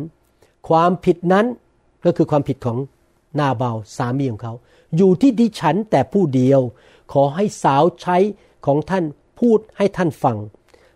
[0.69, 1.47] ความผิดนั้น
[2.05, 2.79] ก็คือความผิดของ
[3.39, 4.55] นาเบาสามีของเขา
[4.97, 6.61] อยู่ที่ดิฉันแต่ผู้เดียว
[7.13, 8.17] ขอให้สาวใช้
[8.67, 9.05] ของท่าน
[9.39, 10.39] พูดให้ท่านฟัง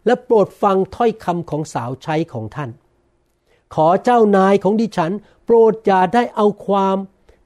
[0.07, 2.71] และโปรดฟังถ้อยคำของสาวใช้ของท่าน
[3.75, 5.13] ขอเจ้านายของดิฉัน
[5.45, 6.97] โปรดอย่าได้เอาความ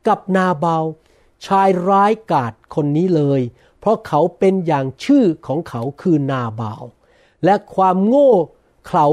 [0.06, 0.78] กับนาเบา
[1.46, 3.40] ชายร้ายกาจคนนี้เลย
[3.80, 6.84] เพราะเขาเป็นอย่างชื่อของเขาคือนาบาว
[7.44, 8.32] และความโง่
[8.86, 9.06] เขา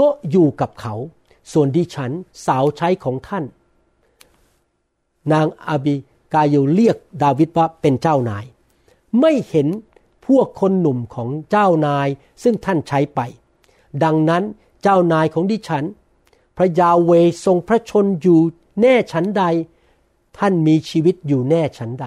[0.00, 0.94] ก็อยู่กับเขา
[1.52, 2.10] ส่วนดิฉัน
[2.46, 3.44] สาวใช้ของท่าน
[5.32, 5.94] นางอาบิ
[6.34, 8.44] กายเรียกดาวิดว่าเป็นเจ้านาย
[9.20, 9.68] ไม่เห็น
[10.26, 12.08] พวกคนหนุ่มของเจ้านาย
[12.42, 13.20] ซึ่งท่านใช้ไป
[14.04, 14.42] ดังนั้น
[14.82, 15.84] เจ้านายของดิฉัน
[16.56, 17.10] พระยาเว
[17.44, 18.40] ทรงพระชนอยู่
[18.80, 19.44] แน่ฉันใด
[20.38, 22.06] ท่านมีชีวิตอยู่แน่ฉันใด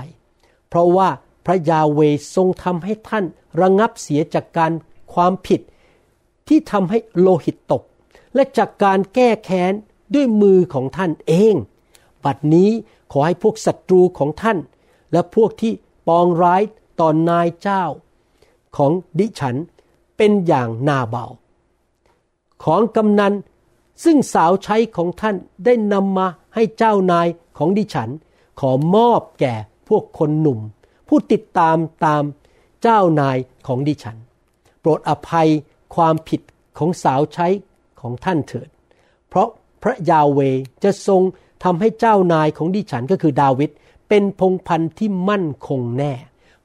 [0.67, 1.09] เพราะว่า
[1.45, 1.99] พระยาเว
[2.35, 3.25] ทรงทำให้ท่าน
[3.61, 4.71] ระงับเสียจากการ
[5.13, 5.61] ความผิด
[6.47, 7.83] ที่ทำให้โลหิตตก
[8.35, 9.73] และจากการแก้แค้น
[10.13, 11.55] ด้วยมือของท่านเอง
[12.23, 12.69] บัดนี้
[13.11, 14.57] ขอให้พวกศัตรูของท่าน
[15.11, 15.73] และพวกที่
[16.07, 16.61] ปองร้าย
[16.99, 17.83] ต่อนนายเจ้า
[18.77, 19.55] ของดิฉัน
[20.17, 21.25] เป็นอย่างนาเบา
[22.63, 23.33] ของกำนัน
[24.03, 28.09] ซึ่งสาวใช้ของท่านได้นำมาให้เจ้านายของดิฉัน
[28.59, 29.55] ขอมอบแก่
[29.87, 30.59] พวกคนหนุ่ม
[31.09, 32.23] ผู้ติดตามตาม
[32.81, 34.17] เจ้านายของดิฉัน
[34.79, 35.49] โปรดอภัย
[35.95, 36.41] ความผิด
[36.77, 37.47] ของสาวใช้
[38.01, 38.69] ของท่านเถิด
[39.29, 39.47] เพราะ
[39.83, 40.39] พระยาเว
[40.83, 41.21] จะทรง
[41.63, 43.69] ทำให้เจ้านายของดิฉันก็คือดาวิด
[44.09, 46.13] เป็นพงพันธ์ที่มั่นคงแน่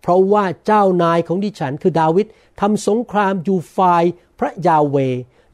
[0.01, 2.27] เพราะว่าเจ้านายของดิฉันคือดาวิด
[2.61, 4.05] ทำสงครามอยู่ฝ่าย
[4.39, 4.97] พระยาเว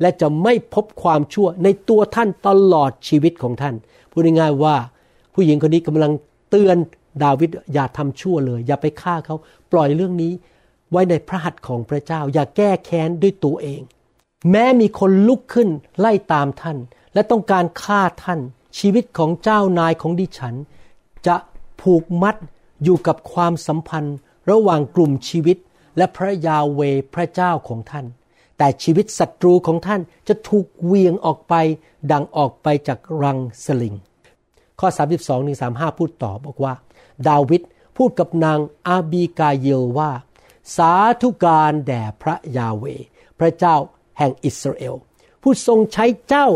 [0.00, 3.74] และจะไม่พบความชั่วในตัวท่านตลอดชีวิตของท่าน
[4.10, 4.76] พูดง่ายๆว่า
[5.34, 6.12] ผู้หญิงคนนี้กำลัง
[6.50, 6.76] เตือน
[7.22, 9.36] ดาวิดอย่าทำชั่วเลย อย่าไปฆ่าเขา
[9.72, 10.32] ปล่อยเรื่องนี้
[10.90, 13.80] ไว้ในพระหัตถ์ของพระเจ้า อย่าแก้แค้นด้วยตัวเอง
[14.50, 15.68] แม้มีคนลุกขึ้น
[16.00, 16.78] ไล่ตามท่าน
[17.14, 18.40] และต้องการฆ่าท่าน
[18.78, 20.54] ชีวิตของเจ้านายของดิฉัน
[21.26, 21.36] จะ
[21.80, 22.36] ผูกมัด
[22.84, 24.16] อยู่กับความสัมพันธ์
[24.50, 25.56] ระหว่างกลุ่มชีวิต
[25.96, 26.80] และพระยาเว
[27.14, 28.06] พระเจ้าของท่าน
[28.58, 31.54] แต่ชีวิตศัตรูของท่านจะถูกเวียงออกไป
[32.12, 33.94] ดังออกไปจากรังสลิง
[34.80, 34.88] ข้อ
[35.42, 36.74] 32-35 พูดต่อบอกว่า
[37.28, 37.62] ดาวิด
[37.96, 40.10] พูดกับนางอาบีกาเยลว่า
[40.76, 42.84] สาธุการแด่พระยาเว
[43.38, 43.76] พระเจ้า
[44.18, 44.94] แห่งอิสราเอล
[45.42, 46.48] ผู้ทรงใช้เจ้า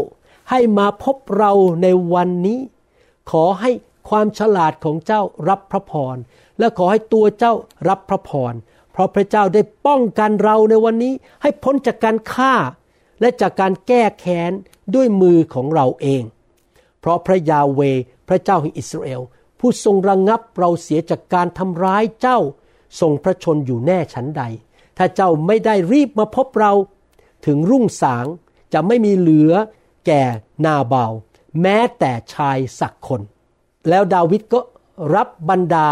[0.51, 2.61] ให้มาพบเราในวันนี้
[3.31, 3.71] ขอให้
[4.09, 6.17] ความฉลาดของเจ้ารับพระพร
[6.59, 7.55] และขอให้ตัวเจ้า
[7.89, 8.55] รับพระพร
[8.93, 12.55] เพราะพระเจ้าได้ป้องกันเราในวันนี้ ให้พ้นจากการฆ่า
[13.21, 14.53] และจากการแก้แค้น
[14.95, 16.23] ด้วยมือของเราเอง
[17.01, 17.81] เพราะพระยาเว
[18.29, 19.21] พระเจ้าแห่งอิสราเอล
[19.59, 22.39] ผู้ทรงระงงับเราเสียจากการทำร้ายเจ้า
[23.01, 24.43] ทรงพระชนอยู่แน่ฉันใด
[24.97, 26.73] ถ้าเจ้าไม่ได้รีบมาพบเรา
[27.47, 28.27] ถึงรุ่งสาง
[28.73, 29.53] จะไม่มีเหลือ
[30.07, 30.23] แก่
[30.65, 31.07] นาเบา
[31.63, 33.21] แม้แต่ชายสักคน
[33.89, 34.61] แล้วดาวิดก็
[35.15, 35.89] รับบรรดา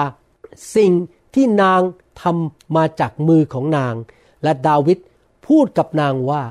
[0.76, 0.92] สิ่ง
[1.34, 1.80] ที่นาง
[2.22, 3.94] ทำมาจากมือของนาง
[4.42, 4.98] และดาวิด
[5.46, 6.42] พูดกับนางว่า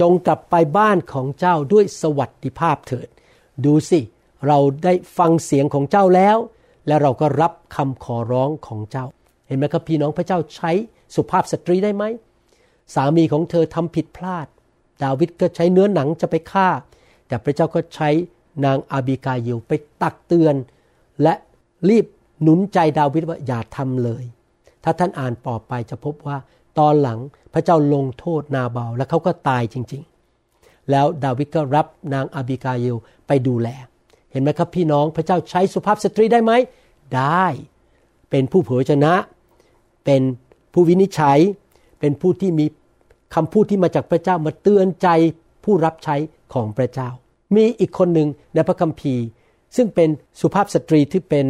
[0.00, 3.08] จงกลับไปบ้านของเจ้าด้วยสวัสดิภาพเถิด
[3.64, 4.00] ดูสิ
[4.46, 6.36] เราได้ฟังเสียงของเจ้าแล้ว
[6.86, 9.06] และเราก็รับคำขอร้องของเจ้า
[9.46, 10.70] เห็นไหมครับพี่น้องพระเจ้าใช้
[11.14, 12.04] สุภาพสตรีได้ไหม
[12.94, 14.46] สามีของเธอทำผิดพลาด
[15.02, 16.68] ดาวิดก็ใช้เนื้อหนังจะไปฆ่า
[17.26, 18.08] แต่พระเจ้าก็ใช้
[18.64, 20.54] นางอาบิกาเยลไปตักเตือน
[21.22, 21.34] และ
[21.88, 22.06] รีบ
[22.42, 24.24] หนุนใจดาวิดว่าอย่าทำเลย
[24.84, 26.36] ถ้าท่านอ่านต่อไปจะพบว่า
[26.78, 27.18] ตอนหลัง
[27.52, 33.68] พระเจ้าลงโทษนาเบาลและเขาก็ตายจริงๆ แล้วดาวิดก็รับนางอาบิกาเยลไปดูแล
[34.32, 36.52] เห็นไหมครับพี่น้องพระเจ้าใช้สุภาพสตรีได้ไหม
[37.16, 37.46] ได้
[38.30, 39.14] เป็นผู้เผยชนะ
[40.04, 40.22] เป็น
[40.72, 41.38] ผู้วินิจฉัย
[42.00, 42.66] เป็นผู้ที่มี
[43.34, 45.08] คำพูดที่มาจากพระเจ้ามาเตือนใจ
[45.64, 46.16] ผู้รับใช้
[46.54, 47.08] ของพระเจ้า
[47.54, 49.24] มีอีกคนหนึ่งในพระคัมภีร์
[49.76, 50.08] ซึ่งเป็น
[50.40, 51.46] สุภาพสตรีที่เป็น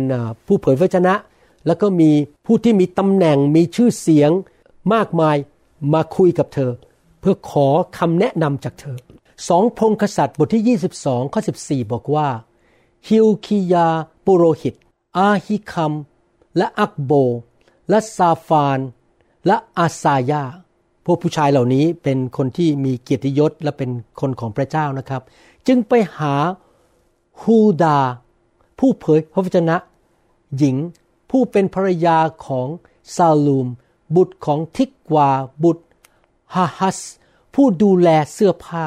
[0.46, 1.14] ผู้เผยพระชนะ
[1.66, 2.10] แล้วก็มี
[2.46, 4.30] ผู้ที่มีตำแหน่งมีชื่อเสียง
[4.94, 5.36] มากมาย
[5.94, 6.72] มาคุยกับเธอ
[7.20, 7.68] เพื่อขอ
[7.98, 8.98] คำแนะนำจากเธอ
[9.48, 12.28] สองพงกษัตริย์บทที่ 22ข้อ14 บอกว่า
[13.08, 13.88] ฮิวคิยา
[14.24, 14.74] ปุโรหิต
[15.18, 15.92] อาฮิคัม
[16.56, 17.12] และอักโบ
[17.90, 18.78] และซาฟาน
[19.46, 20.44] และอาซายา
[21.04, 25.22] พวกผู้ชายเหล่านี้เป็นคนที่มีเกียรติยศและเป็นคนของพระเจ้านะครับ
[25.66, 26.34] จึงไปหา
[27.42, 27.98] ฮูดา
[28.78, 29.76] ผู้เผยพระวจนะ
[30.56, 30.76] หญิง
[31.30, 32.68] ผู้เป็นภรรยาของ
[33.16, 33.68] ซาลูม
[34.16, 35.30] บุตรของทิกวา
[35.62, 35.84] บุตร
[36.54, 37.00] ฮาฮัส
[37.54, 38.86] ผู้ดูแลเสื้อผ้า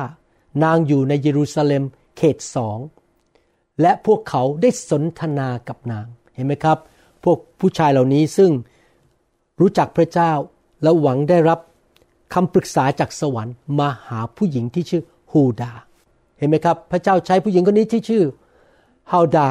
[0.64, 1.84] นางอยู่ในเยรูซาเล็ม
[2.18, 2.78] เขตสอง
[3.82, 6.78] และพวกเขาได้สนทนากับนาง เห็นไหมครับ
[7.24, 8.52] พวกผู้ชายเหล่านี้ซึ่ง
[9.62, 10.32] รู้จักพระเจ้า
[10.84, 11.60] และหวังได้รับ
[12.34, 15.72] คำปรึกษาจากสวรรค์มาหาผู้หญิงที่ชื่อฮุลดา
[16.38, 18.24] เห็นไหมครับ พระเจ้าใช้ผู้หญิงคนนี้ที่ชื่อ
[19.12, 19.48] ฮุลดา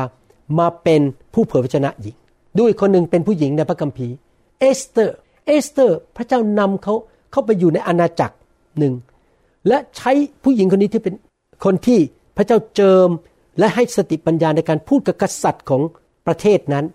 [0.58, 1.00] มาเป็น
[1.34, 2.16] ผู้เผยพระวจนะหญิง
[2.60, 4.14] ด้วยคนหนึ่งเป็นผู้หญิงในพระคัมภีร์
[4.58, 6.94] เอสเตอร์ เอสเตอร์ พระเจ้านำเขา
[7.30, 8.36] เข้าไปอยู่ในอาณาจักร
[8.78, 8.94] หนึ่ง
[9.68, 11.14] และใช้ผู้หญิงคนนี้ที่เป็น
[11.64, 11.98] คนที่
[12.36, 13.08] พระเจ้าเจิม
[13.58, 15.82] และให้สติปัญญาในการพูดกับกษัตริย์ของ
[16.26, 16.86] ประเทศนั้น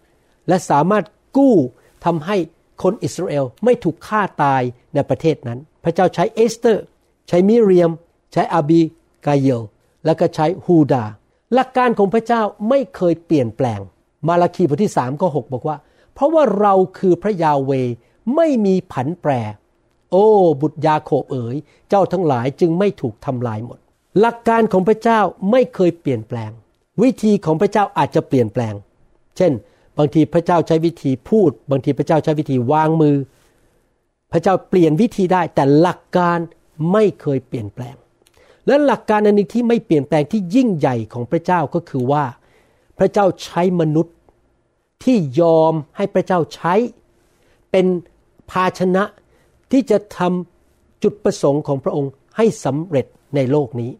[0.47, 1.05] และสามารถ
[1.37, 1.55] กู้
[2.05, 2.37] ทำให้
[2.83, 4.61] คนอิสราเอลไม่ถูกฆ่าตาย
[4.93, 6.83] ในประเทศนั้น พระเจ้าใช้เอสเตอร์
[7.27, 7.91] ใช้มิเรียม
[8.33, 8.81] ใช้อาบี
[9.25, 9.61] กาเยล
[10.05, 11.05] แล้วก็ใช้ฮุลดา
[11.53, 13.79] หลักการของพระเจ้าไม่เคยเปลี่ยนแปลง
[14.27, 15.77] มาลาคีบทที่สามข้อหกบอกว่า
[16.13, 17.71] เพราะว่าเราคือพระยาห์เวห์
[18.35, 19.31] ไม่มีผันแปร
[20.11, 20.25] โอ้
[20.61, 21.55] บุตรยาโคบเอ๋ย
[21.89, 23.79] เจ้าทั้งหลายจึงไม่ถูกทำลายหมด
[24.19, 25.19] หลักการของพระเจ้า
[25.51, 26.51] ไม่เคยเปลี่ยนแปลง
[27.01, 28.73] วิธีของพระเจ้าอาจจะเปลี่ยนแปลง
[29.37, 29.51] เช่น
[29.97, 33.15] บางทีพระเจ้าใช้วิธีพูด บางทีพระเจ้าใช้วิธีวางมือ
[34.31, 36.37] พระเจ้าเปลี่ยนวิธีได้แต่หลักการ
[36.91, 37.95] ไม่เคยเปลี่ยนแปลง
[38.67, 42.25] และหลักการอันนึงที่ไม่เปลี่ยนแปลงที่ยิ่งใหญ่ของพระเจ้าก็คือว่า
[42.97, 44.15] พระเจ้าใช้มนุษย์
[45.03, 46.73] ที่ยอมให้พระเจ้าใช้
[47.71, 47.85] เป็น
[48.51, 49.03] ภาชนะ
[49.71, 53.91] ที่จะทำจุดประสงค์ของพระองค์ให้สำเร็จ ในโลกนี้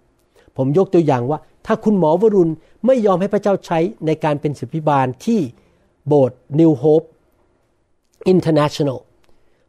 [0.57, 2.53] ผมยกตัวอย่างว่า ถ้าคุณหมอวรุณ
[2.85, 5.39] ไม่ยอมให้พระเจ้าใช้ในการเป็นศิบิบาลที่
[6.07, 7.07] โบสถ์ New Hope
[8.33, 8.99] International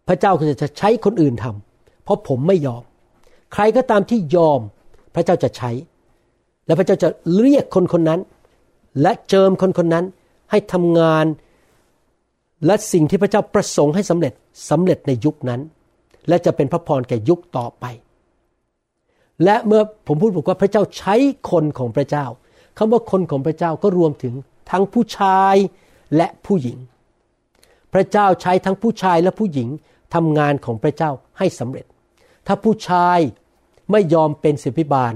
[0.09, 2.83] พระเจ้าก็จะใช้คนอื่นทำเพราะผมไม่ยอม
[3.53, 4.61] ใครก็ตามที่ยอม
[5.15, 5.71] พระเจ้าจะใช้
[6.67, 8.21] และพระเจ้าจะเรียกคนคนนั้น
[9.03, 10.05] และเจิมคนคนนั้น
[10.51, 11.27] ให้ทำงาน
[12.67, 14.33] และสิ่งที่พระเจ้าประสงค์ให้สำเร็จ
[14.71, 15.61] สำเร็จในยุคนั้น
[16.29, 17.85] และจะเป็นพระพรแก่ยุคต่อไป
[19.45, 21.15] และเมื่อผมพูดบอกว่าพระเจ้าใช้
[21.51, 22.27] คนของพระเจ้า
[22.79, 24.35] คำว่าคนของพระเจ้าก็รวมถึง
[24.71, 25.55] ทั้งผู้ชาย
[26.17, 26.79] และผู้หญิง
[27.95, 29.69] พระเจ้าใช้ทั้งผู้ชายและผู้หญิง
[30.15, 31.87] ทำงานของพระเจ้าให้สำเร็จ
[32.47, 33.19] ถ้าผู้ชาย
[33.91, 35.15] ไม่ยอมเป็นศิบิบาล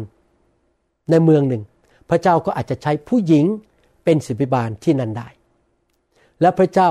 [1.11, 1.63] ในเมืองหนึ่ง
[2.11, 3.45] พระเจ้าก็อาจจะใช้ผู้หญิง
[4.05, 5.29] เป็นศิษยาภิบาลที่นั่นได้
[6.41, 6.89] และพระเจ้า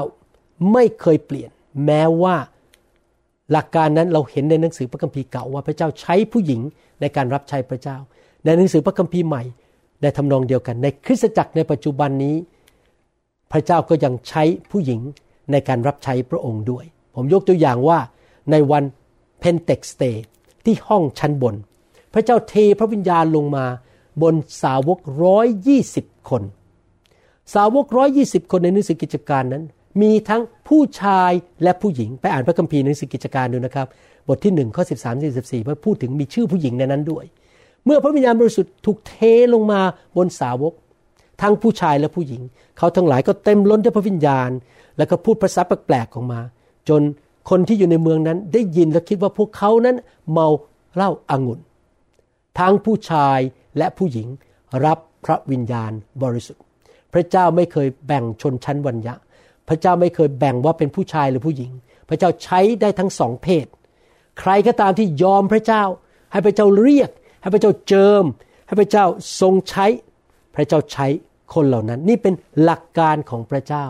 [0.74, 1.52] ไม่เคยเปลี่ยน
[1.86, 2.36] แม้ว่า
[3.52, 6.62] หลักการนั้นเราเห็นในหนังสือพระคัมภีร์เก่าว่าพระเจ้าใช้ผู้หญิง
[7.04, 7.98] ในการรับใช้พระเจ้า
[8.44, 9.44] ในหนังสือพระคัมภีร์ใหม่
[10.02, 12.36] ในทำนองเดียวกัน ในคริสตจักรในปัจจุบันนี้
[13.52, 15.02] พระเจ้าก็ยังใช้ผู้หญิง
[15.52, 16.86] ในการรับใช้พระองค์ด้วย
[17.16, 18.00] ผมยกตัวอย่างว่า
[18.52, 18.84] ในวัน
[19.40, 20.04] เพนเทคอสต์
[20.66, 21.56] ที่ห้องชั้นบน
[22.14, 23.66] พระเจ้าเทพระวิญญาณลงมา
[24.22, 26.44] บนสาวกร้อยยี่สิบคน
[27.54, 29.64] สาวกร้อยยี่สิบคนในหนังสือกิจการนั้น
[30.02, 31.32] มีทั้งผู้ชาย
[31.64, 33.88] และผู้หญิง ไปอ่านพระคัมภีร์ในสิกิจการดูนะครับ
[34.28, 37.26] บทที่1ข้อ13 14เพื่อพูดถึงมีชื่อผู้หญิงในนั้นด้วย
[37.86, 39.14] เมื่อพระวิญญาณบริสุทธิ์ถูกเท
[39.54, 39.82] ลงมา
[40.18, 40.74] บนสาวก
[41.42, 42.42] ทั้งผู้ชายและผู้หญิง
[42.78, 44.50] เขาทั้งหลายก็เต็มล้นด้วยพระวิญญาณ
[44.98, 46.42] แล้วก็พูดภาษาแปลกๆออกมา
[46.90, 47.02] จน
[47.50, 49.96] คนที่อยู่ในเมืองนั้นได้ยินและคิดว่าพวกเขานั้น
[50.32, 50.48] เมา
[50.96, 51.60] เหล้าอางุ่น
[52.60, 53.40] ทั้งผู้ชาย
[53.78, 54.28] และผู้หญิง
[54.86, 55.92] รับพระวิญญาณ
[56.24, 56.64] บริสุทธิ์
[57.14, 59.16] พระเจ้าไม่เคยแบ่งชนชั้นวรรณะ
[59.68, 61.72] พระเจ้าไม่เคยแบ่งว่าเป็นผู้ชายหรือผู้หญิง
[62.10, 63.68] พระเจ้าใช้ได้ทั้งสองเพศ
[64.40, 65.84] ใครก็ตามที่ยอมพระเจ้า
[66.32, 67.10] ให้พระเจ้าเรียก
[67.42, 68.24] ให้พระเจ้าเจิม
[68.68, 69.06] ให้พระเจ้า
[69.42, 69.86] ทรงใช้
[70.56, 71.08] พระเจ้าใช้
[71.54, 73.86] คนเหล่านั้น นี่เป็นหลักการของพระเจ้า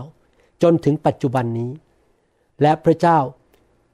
[0.63, 1.71] จนถึงปัจจุบันนี้
[2.61, 3.17] และพระเจ้า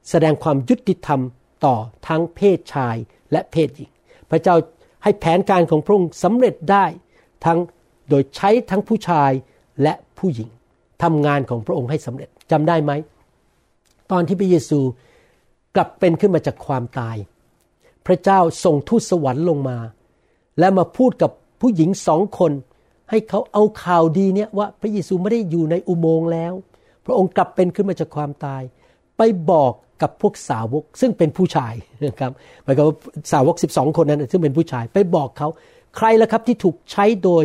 [0.10, 1.22] แสดงความยุติธรรม
[1.66, 1.76] ต่อ
[2.08, 2.96] ทั้งเพศชาย
[3.32, 3.92] และเพศหญิง
[4.30, 4.56] พระเจ้า
[5.04, 6.86] ให้แผนการของพระองค์สำเร็จได้
[7.46, 7.60] ทั้ง
[8.10, 9.32] โดยใช้ทั้งผู้ชาย
[9.84, 10.50] และผู้หญิง
[11.04, 12.92] ทำงานของพระองค์ให้สำเร็จจำได้ไหม
[14.12, 14.80] ตอนที่พระเยซู
[15.76, 17.18] กลับเป็นขึ้นมาจากความตาย
[18.06, 19.78] พระเจ้าส่งทูตสวรรค์ลงมา
[20.60, 21.32] และมาพูดกับ
[21.62, 22.52] ผู้หญิงสองคน
[23.10, 26.54] ให้เขาเอาข่าวดีเนี่ยว่าพระเยซูไม่ได้อยู่ในอุโมงค์แล้ว
[27.06, 28.62] พระองค์กลับเป็นขึ้นมาจากความตาย
[29.18, 31.74] ไปบอกกับพวกสาวกซึ่งเป็นผู้ชาย
[32.06, 32.32] นะครับ
[32.64, 32.96] หมายความว่า
[33.32, 35.48] สาวก 12 คนนั้นซึ่งเป็นผู้ชาย ไปบอกเขา
[35.98, 37.44] ใครล่ะครับที่ถูกใช้โดย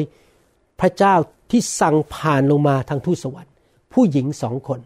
[0.81, 1.15] พระเจ้า
[1.55, 3.53] ที่สั่งผ่านลงมาทางทูตสวรรค์
[3.93, 4.81] ผู้หญิงสองคน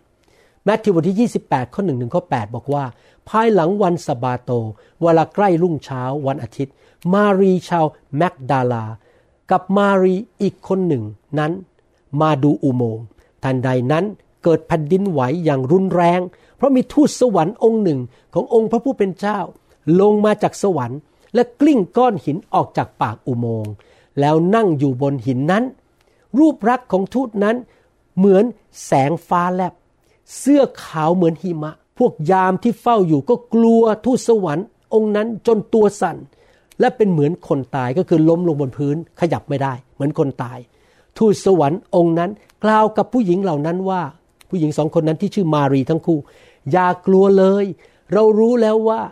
[0.65, 2.85] แมทธิวบทที่ 28 ข้อ1ถึงข้อ 8 บอกว่า
[3.29, 4.51] ภายหลังวันสบาโต
[5.03, 6.75] เวลาใกล้รุ่งเช้าวันอาทิตย์
[7.15, 8.85] มารีชาวแมกดาลา
[9.51, 11.05] กับมารีอีกคนหนึ่ง
[11.39, 11.53] นั้น
[12.21, 13.05] มาดูอุโมงค์
[13.43, 14.05] ทันใดนั้น
[14.45, 16.21] เกิดแผ่นดินไหวอย่างรุนแรง
[16.57, 18.01] เพราะมีทูตสวรรค์องค์หนึ่ง
[18.35, 19.39] ขององค์พระผู้เป็นเจ้า
[20.01, 20.99] ลงมาจากสวรรค์
[21.35, 23.73] และกลิ้งก้อนหินออกจากปากอุโมงค์
[24.21, 25.65] แล้วนั่งอยู่บนหินนั้น
[26.39, 27.57] รูปรักษ์ของทูตนั้น
[28.19, 28.45] เหมือน
[28.87, 29.75] แสงฟ้าแลบ
[30.39, 36.17] เสื้อขาวเหมือนหิมะ พวกยามที่เฝ้าอยู่ก็กลัวทูตสวรรค์องค์นั้นจนตัวสั่น
[36.81, 40.59] และเป็นเหมือนคนตายก็คือล้มลงบนพื้นขยับไม่ได้ เหมือนคนตาย
[41.19, 42.31] ทูตสวรรค์องค์นั้น
[42.65, 44.03] กล่าวกับผู้หญิงเหล่านั้นว่า
[44.49, 46.19] ผู้หญิงสองคนนั้นที่ชื่อมารีทั้งคู่
[46.73, 47.65] อย่ากลัวเลย
[48.13, 49.03] เรารู้แล้วว่า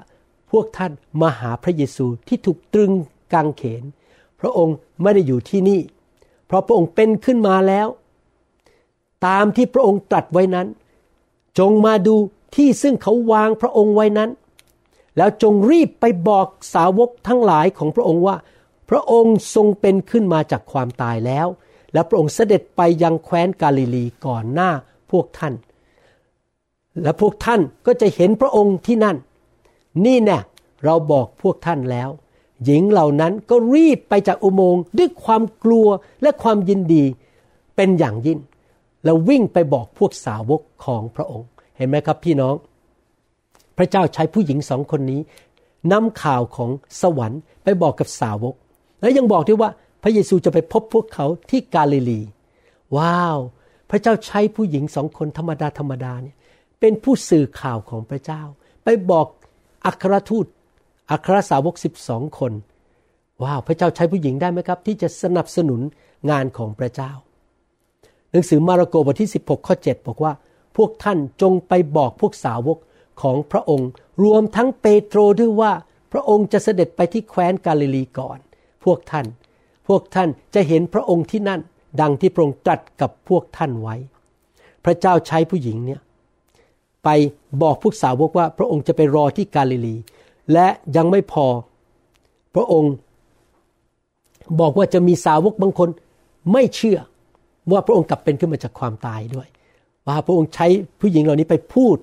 [0.50, 2.92] พวกท่านมาหาพระเยซูที่ถูกตรึง
[3.32, 3.84] กางเขน
[4.40, 5.80] พระองค์ไม่ได้อยู่ที่นี่
[6.46, 7.88] เพราะพระองค์เป็นขึ้นมาแล้ว
[9.26, 10.66] ตามที่พระองค์ตรัสไว้นั้น
[11.58, 12.14] จงมาดู
[12.56, 14.30] ที่ซึ่งเขาวางพระองค์ไว้นั้น
[15.16, 18.36] แล้วจงรีบไปบอกสาวกทั้งหลายของพระองค์ว่า
[18.90, 21.46] พระองค์ทรงเป็นขึ้นมาจากความตายแล้ว
[21.92, 24.70] และพระองค์เสด็จไปยังแคว้นกาลิลีก่อนหน้า
[25.10, 25.54] พวกท่าน
[27.02, 29.16] และพวกท่านก็จะเห็นพระองค์ที่นั่น
[30.04, 30.38] นี่แน่
[30.84, 32.08] เราบอกพวกท่านแล้ว
[32.64, 35.88] หญิงเหล่านั้นก็รีบไปจากอุโมงค์ด้วยความกลัว
[36.22, 37.04] และความยินดี
[37.76, 38.38] เป็นอย่างยิ่ง
[39.04, 42.54] แล้ววิ่งไปบอกพวกสาวกของพระองค์ เห็นไหมครับพี่น้อง
[43.78, 45.20] พระเจ้าใช้ผู้หญิงสองคนนี้
[45.92, 48.54] นำข่าวของสวรรค์ไปบอกกับสาวก
[49.00, 49.70] แล้วยังบอกด้วยว่า
[50.02, 52.20] พระเยซูจะไปพบพวกเขาที่กาลิลี
[52.96, 53.38] ว้าว
[53.90, 56.36] พระเจ้าใช้ผู้หญิงสองคนธรรมดาธรรมดาเนี่ย
[56.80, 58.42] เป็นผู้สื่อข่าวของพระเจ้า
[58.84, 59.26] ไปบอก
[59.86, 60.46] อัครทูต
[61.10, 62.52] อัครสาวกสิบสองคน
[63.42, 65.80] ว้าวพระเจ้าใช้ผู้หญิงได้ไหมครับ ที่จะสนับสนุน
[66.30, 67.12] งานของพระเจ้า
[68.30, 70.32] หนังสือมาระโกบทที่ 16 ข้อ 7 บอกว่า
[70.76, 72.78] พวกท่านจงไปบอกพวกสาวก
[73.22, 73.88] ของพระองค์
[74.24, 75.72] รวมทั้งเปโตรด้วยว่า
[76.12, 78.38] พระองค์จะเสด็จไปที่แคว้นกาลิลีก่อน
[78.84, 79.26] พวกท่าน
[79.88, 81.60] พวกท่านจะเห็นพระองค์ที่นั่น
[82.00, 83.96] ดังที่พระองค์ตรัสกับพวกท่านไว้
[84.84, 86.00] พระเจ้าใช้ผู้หญิงเนี่ย
[87.04, 87.08] ไป
[87.62, 89.96] บอกพวกสาวกว่าพระองค์จะไปรอที่กาลิลี
[90.52, 91.46] และยังไม่พอ
[92.54, 92.92] พระองค์
[94.60, 95.88] บอกว่าจะมีสาวกบางคน
[96.52, 96.98] ไม่เชื่อ
[97.72, 99.48] ว่าพระองค์กลับเป็นขึ้นมาจากความตายด้วย
[100.06, 100.66] ว่าพระองค์ใช้
[101.00, 101.96] ผู้หญิงเหล่านี้ไปพูด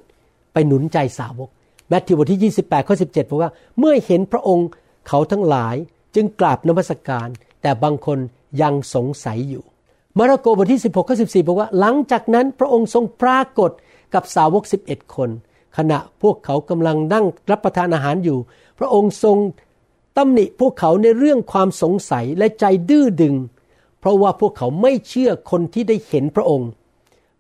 [0.54, 1.50] ไปหนุนใจสาวก
[1.90, 4.68] แมทธิวบทที่ 28ข้อ17บอกว่าเมื่อเห็นพระองค์
[5.08, 5.76] เขาทั้งหลาย
[6.16, 7.28] จึงกราบนมัสการ
[7.62, 8.18] แต่บางคน
[8.62, 9.64] ยังสงสัยอยู่
[10.18, 13.72] มาระโกบทที่ 16ข้อ14บอกว่าหลังจากนั้นพระองค์ทรงปรากฏ
[14.14, 15.30] กับสาวก 11 คน
[15.78, 18.38] ขณะพวกเขากำลังนั่งรับประทานอาหารอยู่
[18.80, 19.38] พระองค์ทรง
[20.18, 23.36] ตำหนิพวกเขาในเรื่องความสงสัยและใจดื้อดึง
[24.00, 26.70] เพราะว่าพวกเขาไม่เชื่อคนที่ได้เห็นพระองค์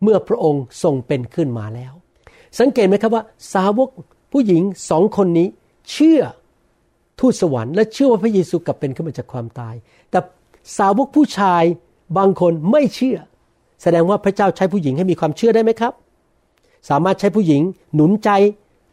[0.04, 1.94] เมื่อพระองค์ทรงเป็นขึ้นมาแล้ว
[2.60, 3.24] สังเกตไหมครับว่า
[3.54, 3.90] สาวก
[4.32, 5.48] ผู้หญิงสองคนนี้
[5.92, 6.22] เชื่อ
[7.20, 9.76] ทูตสวรรค์และเชื่อว่าพระเยซูกลับเป็นขึ้นมาจากความตาย
[10.12, 10.20] แต่
[10.78, 11.64] สาวกผู้ชาย
[12.18, 13.18] บางคนไม่เชื่อ
[13.82, 15.94] แสดงว่าพระเจ้าใช้ผู้หญิงให้มีความเชื่อได้ไหมครับ
[16.90, 17.62] สามารถใช้ผู้หญิง
[17.96, 18.30] หนุนใจ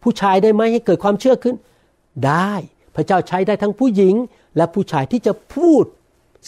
[0.02, 1.56] ผู้ชายได้ไหมให้เกิดความเชื่อขึ้น
[2.26, 2.52] ได้
[2.94, 4.14] พระเจ้าใช้ได้ทั้งผู้หญิง
[4.56, 5.84] และผู้ชายที่จะพูด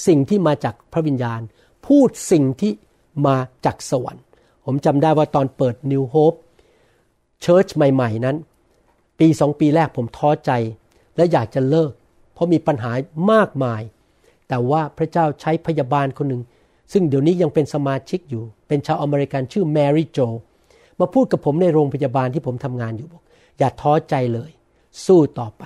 [0.07, 1.41] สิ่งที่มาจากพระวิญญาณ
[1.87, 2.73] พูดสิ่งที่
[3.27, 4.25] มาจากสวรรค์
[4.65, 6.39] ผมจำได้ว่าตอนเปิด New Hope
[7.45, 8.37] Church ใหม่ ๆ นั้น
[9.19, 10.51] ปีสองปีแรกผมท้อใจ
[11.17, 11.93] และอยากจะเลิก
[12.35, 12.93] เพราะมีปัญหา
[13.33, 13.83] มากมาย
[14.49, 16.43] แต่ว่าพระเจ้าใช้พยาบาลคนหนึ่ง
[16.93, 20.19] ซึ่งเดี๋ยวนี้ยังเป็นสมาชิกอยู่ เป็นชาวอเมริกันชื่อแมรี่โจ
[21.01, 23.23] มาพูดกับผมในโรงพยาบาลที่ผมทำงานอยู่บอก
[23.59, 24.51] อย่าท้อใจเลย
[25.07, 25.65] สู้ต่อไป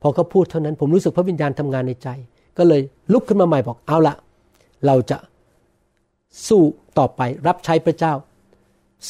[0.00, 2.08] พอเขาพูดเท่านั้นผมรู้สึกพระวิญญาณทำงานในใจ
[2.58, 2.80] ก็เลย
[3.12, 4.14] ลุกขึ้นมาใหม่บอกเอาละ
[4.86, 5.18] เราจะ
[6.48, 6.62] สู้
[6.98, 8.12] ต่อไปรับใช้พระเจ้า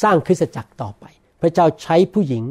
[0.01, 1.05] สร้างคริสตจักรต่อไป
[1.41, 2.43] พระเจ้าใช้ผู้หญิง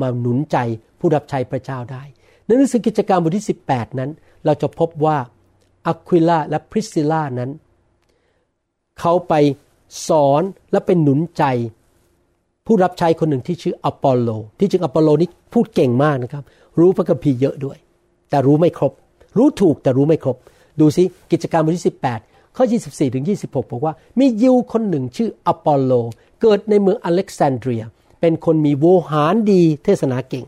[0.00, 0.56] มาหนุนใจ
[0.98, 2.02] ผู้รับใช้พระเจ้าได้
[2.44, 4.10] ในหนังสือกิจการบทที่ 18 นั้น
[4.44, 5.16] เราจะพบว่า
[5.86, 7.50] อะควิล่าและพริสซิล่านั้น
[9.00, 9.34] เขาไป
[10.08, 10.42] สอน
[10.72, 11.44] และเป็นหนุนใจ
[12.66, 16.44] ผู้รับใช้คนหนึ่งที่ชื่ออปอลโล ที่จริงอปอลโลนี้พูดเก่งมากนะครับ
[16.78, 17.78] รู้พระคัมภีร์เยอะด้วย
[18.30, 18.92] แต่รู้ไม่ครบ
[19.36, 20.36] รู้ถูกแต่รู้ไม่ครบ
[20.80, 21.86] ดูสิกิจการบทที่
[22.20, 25.92] 18 ข้อ 24 ถึง 26 บอกว่า มียิวคนหนึ่งชื่ออปอลโล
[26.40, 27.84] เกิดในเมืองอเล็กซานเดรีย
[28.20, 30.46] เป็นคนมีโวหารดีเทศนาเก่ง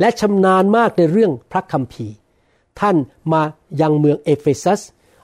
[0.00, 2.14] และชำนาญมากในเรื่องพระคัมภีร์
[2.80, 2.96] ท่าน
[3.32, 3.42] มา
[3.80, 4.80] ยังเมืองเอเฟซัส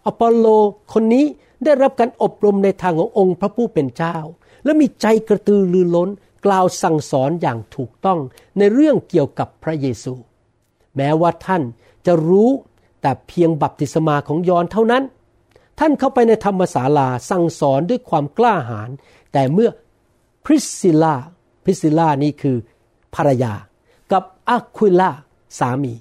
[0.07, 0.47] อปอลโล
[0.93, 1.25] คนนี้
[1.65, 4.17] ได้รับการอบรมในทางขององค์พระผู้เป็นเจ้า
[4.65, 6.11] และมีใจกระตือรือร้น
[6.45, 8.19] กล่าวสั่งสอนอย่างถูกต้อง
[8.59, 10.15] ในเรื่องเกี่ยวกับพระเยซู
[10.97, 11.63] แม้ว่าท่าน
[12.07, 12.51] จะรู้
[13.03, 15.05] แต่เพียงบัพติศมาของยอห์นเท่านั้น
[15.79, 18.91] ท่านเข้าไปในธรรมศาลาสั่งสอนด้วยความกล้าหาญ
[19.33, 19.71] แต่เมื่อ
[20.45, 21.17] พริสซิลา
[21.65, 22.57] พริสซิลานี่คือ
[23.15, 23.55] ภรรยา
[24.13, 25.11] กับอะควิล่า
[25.59, 25.95] สามี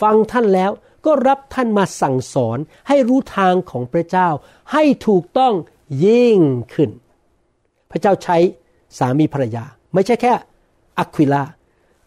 [0.00, 0.70] ฟังท่านแล้ว
[1.06, 2.58] ก็รับท่านมาสั่งสอน
[2.88, 4.28] ให้รู้ทางของพระเจ้า
[4.72, 5.54] ให้ถูกต้อง
[6.06, 6.40] ยิ่ง
[6.74, 6.90] ขึ้น
[7.96, 8.36] พระเจ้าใช้
[8.98, 10.32] สามีภรรยา ไม่ใช่แค่
[10.98, 11.42] อะควิล่า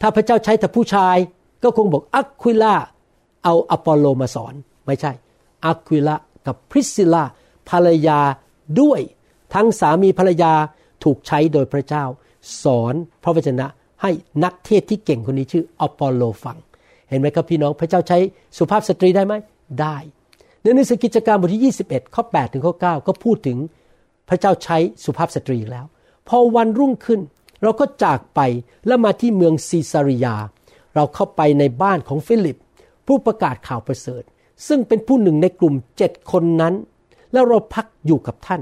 [0.02, 1.18] ถ้าพระเจ้าใช้แต่ผู้ชาย
[1.64, 2.76] ก็คงบอกอะควิล่า
[3.44, 4.54] เอาอปอลโลมาสอน
[4.86, 5.12] ไม่ใช่
[5.66, 6.16] อะควิล่า
[6.48, 7.24] กับพริสซิลา
[7.70, 8.20] ภรรยา
[8.82, 9.02] ด้วย
[9.54, 10.54] ทั้งสามีภรรยา
[11.04, 12.04] ถูกใช้โดยพระเจ้า
[12.64, 13.68] สอนพระวจนะ
[14.02, 14.12] ให้
[14.44, 16.58] นักเทศน์ที่เก่งคนนี้ชื่ออปอลโลฟัง
[17.10, 18.18] เห็นไหมครับพี่น้องพระเจ้าใช้
[18.58, 19.34] สุภาพสตรีได้ไหม
[19.82, 19.96] ได้
[20.62, 23.58] ในหนังสือกิจการบทที่ 21 ข้อ 8 ถึงข้อ 9 ก็พูดถึง
[24.30, 25.86] พระเจ้าใช้สุภาพสตรีแล้ว
[26.28, 27.22] พอวันรุ่งขึ้น
[27.64, 28.40] เราก็จากไป
[28.88, 30.36] แล้วมาที่เมืองซีซาริยา
[30.96, 32.58] เราเข้าไปในบ้านของฟิลิป
[33.08, 34.24] ผู้ประกาศข่าวประเสริฐ
[34.68, 36.74] ซึ่งเป็นผู้หนึ่งในกลุ่มเจ็ดคนนั้น
[37.34, 38.62] แล้วเราพักอยู่กับท่าน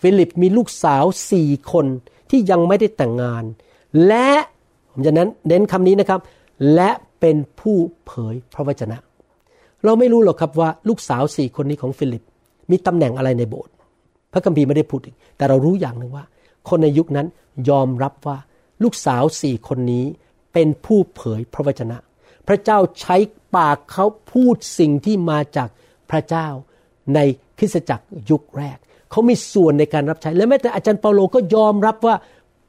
[0.00, 1.86] ฟิลิปมีลูกสาวสี่คน
[2.30, 3.44] ที่ยังไม่ได้แต่งงาน
[4.06, 4.30] และ
[4.92, 6.20] ผมจะนั้นเน้นคำนี้นะครับ
[6.74, 6.90] และ
[7.20, 7.76] เป็นผู้
[8.06, 8.98] เผยพระวจนะ
[9.84, 12.22] เราไม่รู้หรอกครับว่าลูกสาวสี่คนนี้ของฟิลิป
[12.70, 13.72] มีตำแหน่งอะไรในโบสถ์
[14.32, 16.24] พระคัมภีร์ไม่ได้พูดถึงแต่เรารู้อย่างหนึ่งว่า
[16.68, 17.26] คนในยุคนั้น
[17.68, 18.38] ยอมรับว่า
[18.82, 20.04] ลูกสาวสี่คนนี้
[20.52, 21.96] เป็นผู้เผยพระวจนะ
[22.48, 23.16] พระเจ้าใช้
[23.56, 25.68] ปากเขาพูดสิ่งที่มาจาก
[26.10, 26.48] พระเจ้า
[27.14, 27.18] ใน
[27.58, 28.78] คริสตจักรยุคแรก
[29.10, 32.14] เขามีส่วนในการรับใช้ และแม้แต่อาจารย์เปาโลก็ยอมรับว่า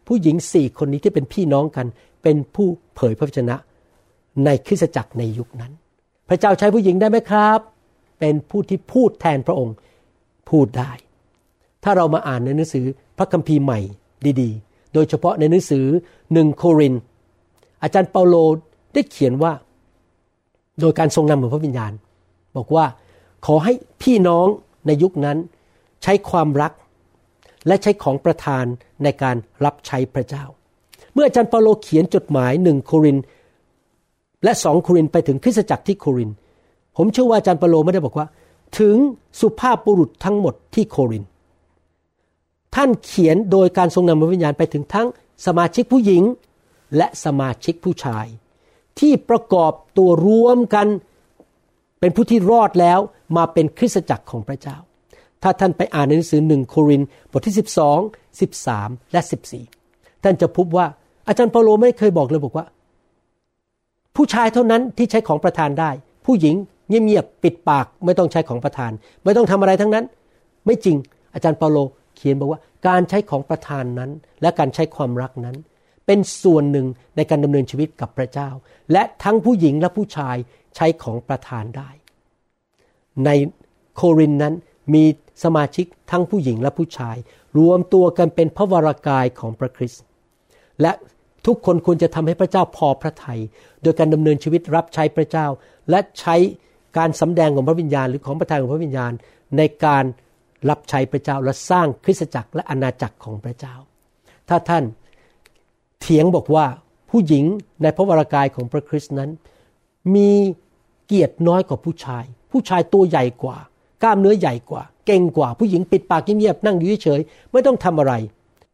[0.07, 1.87] ผู้หญิงสี่คนนี้ที่เป็นพี่น้องกัน
[2.23, 3.55] เป็นผู้เผยพระวจนะ
[4.45, 5.71] ในคริสตจักรในยุคนั้น
[6.29, 7.59] พระเจ้าใช้ผู้หญิงได้ไหมครับ
[8.19, 9.75] เป็นผู้ที่พูดแทนพระองค์
[10.49, 10.91] พูดได้
[11.83, 12.85] ถ้าเรามาอ่านในหนังสือ
[13.17, 13.79] พระคัมภีร์ใหม่
[14.41, 15.85] ดีๆ โดยเฉพาะในหนังสือ
[16.33, 16.93] หนึ่งโคริน
[17.83, 18.35] อาจารย์เปาโล
[18.93, 19.53] ได้เขียนว่า
[20.79, 21.93] โดยการทรงนำของพระวิญญาณ
[22.57, 22.85] บอกว่า
[23.45, 24.47] ขอให้พี่น้อง
[24.87, 25.37] ในยุคนั้น
[26.03, 26.71] ใช้ความรัก
[27.67, 28.65] และใช้ของประทาน
[29.03, 30.43] ในการรับใช้พระเจ้า
[31.13, 33.17] เมื่ออาจารย์เปาโลเขียนจดหมายหนึ่งโคริน
[34.43, 36.31] และสองโครินไปถึงคริสตจักรที่โคริน
[36.97, 38.27] ผมเชื่อว่าอาจารย์เปาโลไม่ได้บอกว่า
[38.79, 38.95] ถึง
[39.39, 41.23] สุภาพบุรุษทั้งหมดที่โคริน
[42.75, 45.07] ท่านเขียนโดยการทรงนำวิญญาณไปถึงทั้ง
[45.45, 46.23] สมาชิกผู้หญิง
[46.97, 48.25] และสมาชิกผู้ชาย
[48.99, 50.87] ที่ประกอบตัวรวมกัน
[51.99, 52.99] เป็นผู้ที่รอดแล้ว
[53.37, 54.77] มาเป็นคริสตจักรของพระเจ้า
[55.43, 57.01] ถ้าท่านไปอ่านในหนังสือหนึ่งโคริน
[57.31, 57.55] บทที่
[58.15, 59.21] 12 13 และ
[59.71, 60.85] 14 ท่านจะพบว่า
[61.27, 62.65] อาจารย์เปาโลไม่เคยบอกเลยบอกว่า
[64.15, 65.89] ผู้ชายเท่านั้นที่ใช้ของประทานได้
[66.25, 66.55] ผู้หญิง
[66.87, 68.91] เงียบๆปิดปากไม่ต้องใช้ของประทาน
[69.23, 70.05] ไม่ต้องทำอะไรทั้งนั้น
[70.65, 70.97] ไม่จริง
[71.33, 71.77] อาจารย์เปาโล
[72.19, 74.11] เขียนบอกว่าการใช้ของประทานนั้น
[74.41, 75.57] และการใช้ความรักนั้น
[76.05, 78.49] เป็นส่วนหนึ่งในการดำเนินชีวิตกับพระเจ้า
[78.91, 80.35] และทั้งผู้หญิงและผู้ชาย
[80.75, 81.89] ใช้ของประทานได้
[83.25, 83.29] ใน
[83.95, 84.53] โครินนั้น
[84.93, 85.03] มี
[85.43, 87.17] สมาชิกทั้งผู้หญิงและผู้ชาย
[87.57, 90.03] รวมตัวกันเป็นพระวรากายของพระคริสต์
[90.81, 90.91] และ
[91.45, 93.39] ทุกคนควรจะทำให้พระเจ้าพอพระทยัย
[93.83, 95.47] โดยการดำเนินชีวิตรับใช้พระเจ้า
[95.89, 96.35] และใช้
[96.97, 99.11] การสำแดงของพระวิญญาณ หรือของประทานของพระวิญญาณ
[99.57, 100.05] ในการ
[100.69, 103.75] รับใช้พระเจ้าและสร้างคริสตจักรและอาณาจักรของพระเจ้า
[104.49, 104.83] ถ้าท่าน
[106.01, 106.65] เถียงบอกว่า
[107.09, 107.45] ผู้หญิง
[107.81, 109.29] ในพระวรากายของพระคริสต์นั้น
[110.15, 110.31] มี
[111.05, 113.57] เกียรติน้อยกว่าผู้ชาย ผู้ชายตัวใหญ่กว่า
[114.03, 118.13] กล้ามเนื้อใหญ่กว่า เก่งกว่าผู้หญิงปิดปากเงียบๆนั่งอยู่เฉยๆไม่ต้องทำอะไร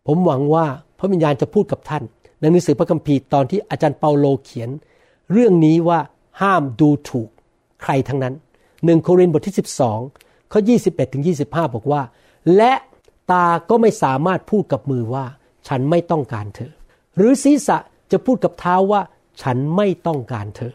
[0.07, 0.65] ผมหวังว่า
[0.99, 2.03] พระวิญญาณจะพูดกับท่าน
[2.39, 4.69] ในหนังสือพระคัมภีร์ตอนที่อาจารย์เปาโลเขียน
[5.31, 5.99] เรื่องนี้ว่า
[6.41, 7.29] ห้ามดูถูก
[7.81, 8.33] ใครทั้งนั้น
[8.85, 9.55] หนึ่งโครินธ์บทที่
[9.95, 12.01] 12 ข้อ 21ถึง25 บอกว่า
[12.57, 12.73] และ
[13.31, 15.25] ตาก็ไม่สามารถพูดกับมือว่า
[15.67, 16.73] ฉันไม่ต้องการเธอ
[17.17, 17.77] หรือศีรษะ
[18.11, 19.01] จะพูดกับเท้าว่า
[19.41, 20.73] ฉันไม่ต้องการเธอ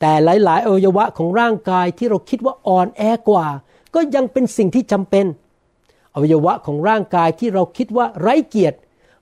[0.00, 3.46] แต่หลาย ๆ อวัยวะของร่างกายที่เราคิดว่าอ่อนแอกว่า
[3.94, 5.26] ก็ยังเป็นสิ่งที่จำเป็น
[6.14, 8.78] อวัยวะของร่างกายที่เราคิดว่าไร้เกียรติ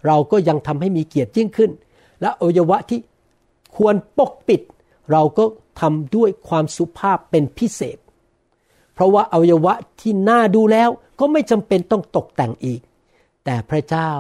[0.07, 1.71] เราก็ยังทำให้มีเกียรติยิ่งขึ้น
[2.21, 3.01] และอวัยวะที่
[3.77, 4.61] ควรปกปิด
[5.13, 5.45] เราก็
[5.81, 7.99] ทำด้วยความสุภาพเป็นพิเศษ
[8.95, 10.91] เพราะว่าอวัยวะที่น่าดูแล้ว
[11.21, 12.81] ก็ไม่จำเป็นต้องตกแต่งอีก
[13.45, 14.11] แต่พระเจ้า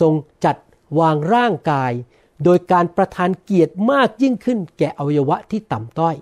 [0.00, 0.12] ทรง
[0.44, 0.56] จัด
[1.00, 1.92] วางร่างกาย
[2.44, 6.16] โดยการประทานเกียรติมากยิ่งขึ้นแก่อวัยวะที่ต่ำต้อย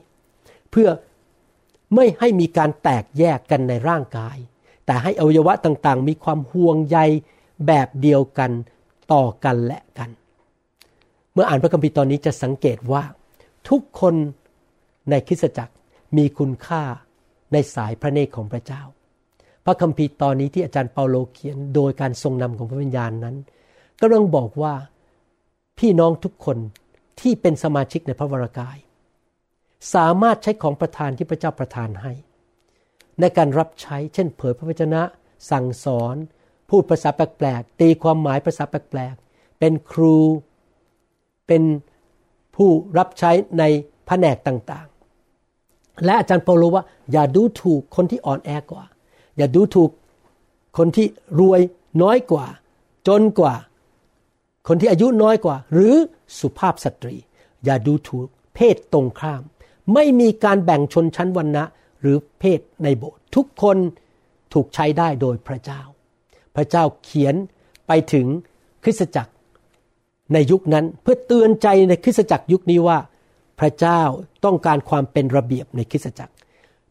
[0.71, 0.89] เพื่อ
[1.95, 4.37] ไม่ให้มีการแตกแยกกันในร่างกาย
[4.87, 6.99] แต่ให้อวัยวะต่างๆ มีความห่วงใย
[7.67, 8.51] แบบเดียวกัน
[9.13, 10.11] ต่อกันและกัน
[11.33, 13.03] เมื่ออ่านพระคัมภีร์ตอนนี้จะสังเกตว่า
[13.69, 14.15] ทุกคน
[15.11, 15.75] ในคริสตจักร
[16.17, 16.83] มีคุณค่า
[17.53, 18.83] ในสายพระเนตรของพระเจ้า
[19.65, 23.37] พระคัมภีร์ตอนนี้ที่อาจารย์เปาโลเขียนโดยการทรงนำของพระวิญญาณนั้น
[24.01, 24.75] กำลังบอกว่า
[25.79, 26.59] พี่น้องทุกคน
[27.21, 28.77] ที่เป็นสมาชิกในพระวรากาย
[29.95, 32.13] สามารถใช้ของประทานที่พระเจ้าประทานให้
[33.21, 35.03] ในการรับใช้เช่น เผยพระวจนะ
[35.51, 36.17] สั่งสอน
[36.69, 40.17] พูดภาษาแปลกๆตีความหมายภาษาแปลกๆเป็นครู
[41.47, 41.63] เป็น
[42.57, 43.65] ผู้รับใช้ใน
[44.07, 44.88] แผนกต่าง
[46.05, 48.85] และอาจารย์เปาโลว่า อย่าดูถูกคนที่อ่อนแอกว่า
[49.37, 49.91] อย่าดูถูก
[50.79, 51.07] คนที่
[51.41, 51.61] รวย
[52.03, 52.47] น้อยกว่า
[53.09, 53.55] จนกว่า
[54.69, 55.95] คนที่อายุน้อยกว่า หรือ
[56.41, 57.17] สุภาพสตรี
[57.65, 59.43] อย่าดูถูกเพศตรงข้าม
[59.95, 61.65] ไม่มีการแบ่งชนชั้นวรรณะ
[62.01, 63.77] หรือเพศในโบสถ์ทุกคน
[64.53, 65.81] ถูกใช้ได้โดยพระเจ้า
[66.57, 67.35] พระเจ้าเขียน
[67.87, 68.27] ไปถึง
[68.85, 69.33] คริสตจักร
[70.33, 72.99] ในยุคนั้นเพื่อเตือนใจในคริสตจักรยุคนี้ว่า
[73.61, 74.03] พระเจ้า
[74.45, 76.35] ต้องการความเป็นระเบียบในคริสตจักร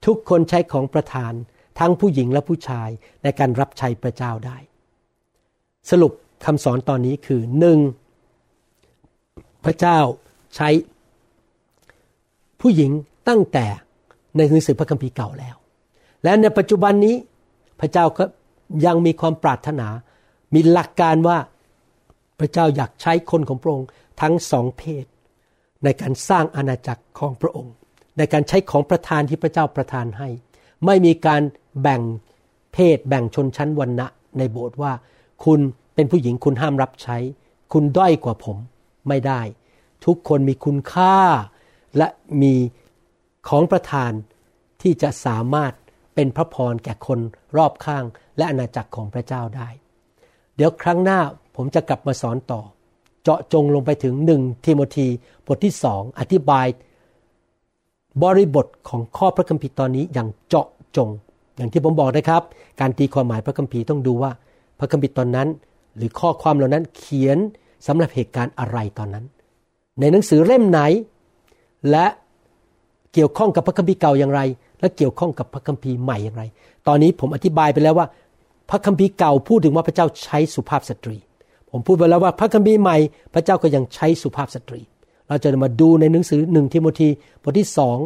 [0.05, 1.33] ทุกคนใช้ของประทาน
[1.79, 2.89] ทั้งผู้หญิงและผู้ชาย
[3.23, 4.57] ในการรับใช้พระเจ้าได้
[5.89, 6.11] สรุป
[6.45, 7.79] คำสอนตอนนี้คือหนึ่ง
[9.65, 9.99] พระเจ้า
[10.55, 10.69] ใช้
[12.61, 12.91] ผู้หญิง
[13.29, 13.65] ตั้งแต่
[14.37, 15.55] ในหนังสือพระคัมภีร์เก่าแล้ว
[16.23, 17.15] และในปัจจุบันนี้
[17.79, 18.23] พระเจ้าก็
[18.85, 19.87] ยังมีความปรารถนา
[20.53, 21.37] มีหลักการว่า
[22.39, 23.87] พระเจ้าอยากใช้คนของพระองค์
[24.21, 25.05] ทั้งสองเพศ
[25.83, 27.73] ในการสร้างอาณาจักรของพระองค์
[28.17, 30.29] ในการใช้ของประทานที่พระเจ้าประทานให้
[30.85, 31.41] ไม่มีการ
[31.81, 32.01] แบ่ง
[32.73, 34.07] เพศแบ่งชนชั้นวรรณะ
[34.37, 34.93] ในโบสถ์ว่า
[35.45, 35.59] คุณ
[35.95, 37.17] เป็นผู้หญิงคุณห้ามรับใช้
[37.73, 38.57] คุณด้อยกว่าผม
[39.07, 39.41] ไม่ได้
[40.05, 41.17] ทุกคนมีคุณค่า
[41.97, 42.07] และ
[42.41, 42.53] มี
[43.49, 44.11] ของประทาน
[44.81, 45.73] ที่จะสามารถ
[46.15, 47.19] เป็นพระพรแก่คน
[47.57, 48.03] รอบข้าง
[48.37, 49.69] และอาณาจักรของพระเจ้าได้
[50.55, 51.19] เดี๋ยวครั้งหน้า
[51.55, 52.61] ผมจะกลับมาสอนต่อ
[53.27, 55.07] เจาะจงลงไปถึงหนึ่งทิโมธี
[55.47, 56.67] บทที่สองอธิบาย
[58.23, 60.67] บริบทของข้อพระคัมภีร์ตอนนี้อย่างเจาะ
[60.97, 61.09] จง
[61.57, 62.43] อย่างที่ผมบอกนะครับ
[62.79, 64.31] การตีความหมายพระคัมภีร์ต้องดูว่า
[64.79, 65.47] พระคัมภีร์ตอนนั้น
[65.97, 67.37] หรือข้อความเหล่านั้นเขียน
[67.87, 69.25] สำหรับเหตุการณ์อะไรตอนนั้น
[69.99, 70.79] ในหนังสือเล่มไหน
[71.89, 72.05] และ
[73.13, 74.41] เกี่ยวข้องกับพระคัมภีร์เก่าอย่างไร
[74.79, 76.43] และเกี่ยวข้องกับพระคัมภีร์ใหม่อย่างไร
[76.87, 78.07] ตอนนี้ผมอธิบายไปแล้วว่า
[78.69, 81.17] พระคัมภีร์เก่าพูดถึงว่าพระเจ้าใช้สุภาพสตรี
[81.71, 82.97] ผมพูดไปแล้วว่าพระคัมภีร์ใหม่
[83.33, 84.81] พระเจ้าก็ยังใช้สุภาพสตรี
[85.27, 87.09] เราจะมาดูในหนังสือหนึ่งทิโมธี
[87.43, 87.97] บทที่สอง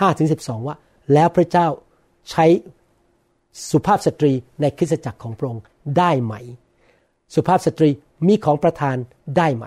[0.00, 0.76] ห้าถึงสิบสองว่า
[1.12, 1.66] แล้วพระเจ้า
[2.30, 2.44] ใช้
[3.70, 5.62] สุภาพสตรีในคริสตจักรของพระองค์
[5.98, 6.34] ได้ไหม
[7.34, 7.90] สุภาพสตรี
[8.26, 8.96] มีของประทาน
[9.36, 9.64] ได้ไหม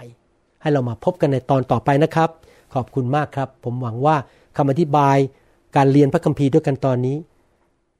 [0.61, 2.29] ให้เรามาพบกันในตอนต่อไปนะครับ
[2.73, 4.15] ขอบคุณมากครับ ผมหวังว่า
[4.57, 5.17] คำอธิบาย
[5.75, 7.17] การเรียนพระคัมภีร์ด้วยกันตอนนี้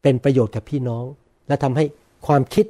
[0.02, 1.06] เป็นประโยชน์กับพี่น้อง
[1.48, 1.86] และทำให้
[2.28, 2.66] ความคิด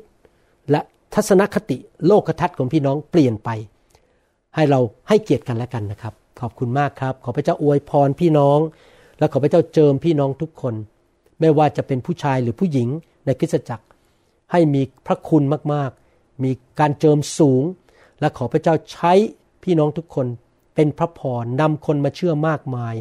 [1.13, 3.49] ทัศนคติโลกทัศน์ของพี่น้องเปลี่ยนไป
[4.55, 8.59] ให้เราให้เกียรติกันและกันนะครับ ขอบคุณมากครับ ขอพระเจ้าอวยพรพี่น้อง
[9.19, 10.75] และขอพระเจ้าเจิมพี่น้องทุกคน
[11.39, 12.87] ไม่ว่าจะเป็นผู้ชายหรือผู้หญิง
[13.25, 13.85] ในคริสตจักร
[14.51, 15.43] ให้มีพระคุณ
[15.73, 17.63] มากๆ มีการเจิมสูง
[18.19, 19.13] และขอพระเจ้าใช้
[19.63, 20.27] พี่น้องทุกคน
[20.75, 22.95] เป็นพระพรนำคนมาเชื่อมากมาย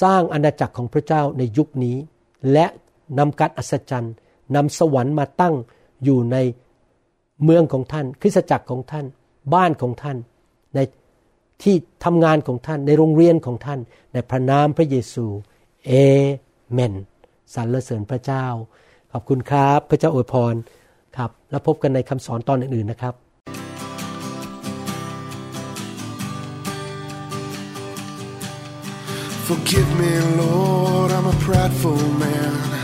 [0.00, 1.96] สร้างอาณาจักรของพระเจ้าในยุคนี้
[2.52, 2.66] และ
[3.18, 4.14] นำการอัศจรรย์
[4.56, 5.54] นำสวรรค์มาตั้ง
[6.04, 6.36] อยู่ใน
[7.44, 9.06] เมืองของท่าน คริสตจักรของท่าน
[9.54, 10.16] บ้านของท่าน
[10.74, 10.78] ใน
[11.62, 11.74] ที่
[12.04, 13.80] ทำงานของท่านในโรงเรียนของท่าน
[14.12, 15.26] ในพระนามพระเยซู
[15.86, 15.92] เอ
[16.72, 16.94] เมน
[17.54, 18.44] สรรเสริญพระเจ้า
[19.12, 20.54] ขอบคุณครับ พระเจ้าอวยพร
[21.16, 23.14] ครับ แล้วพบกันในคำสอนตอนอื่น ๆนะครับ
[29.48, 32.83] Forgive me, Lord, I'm a prideful man.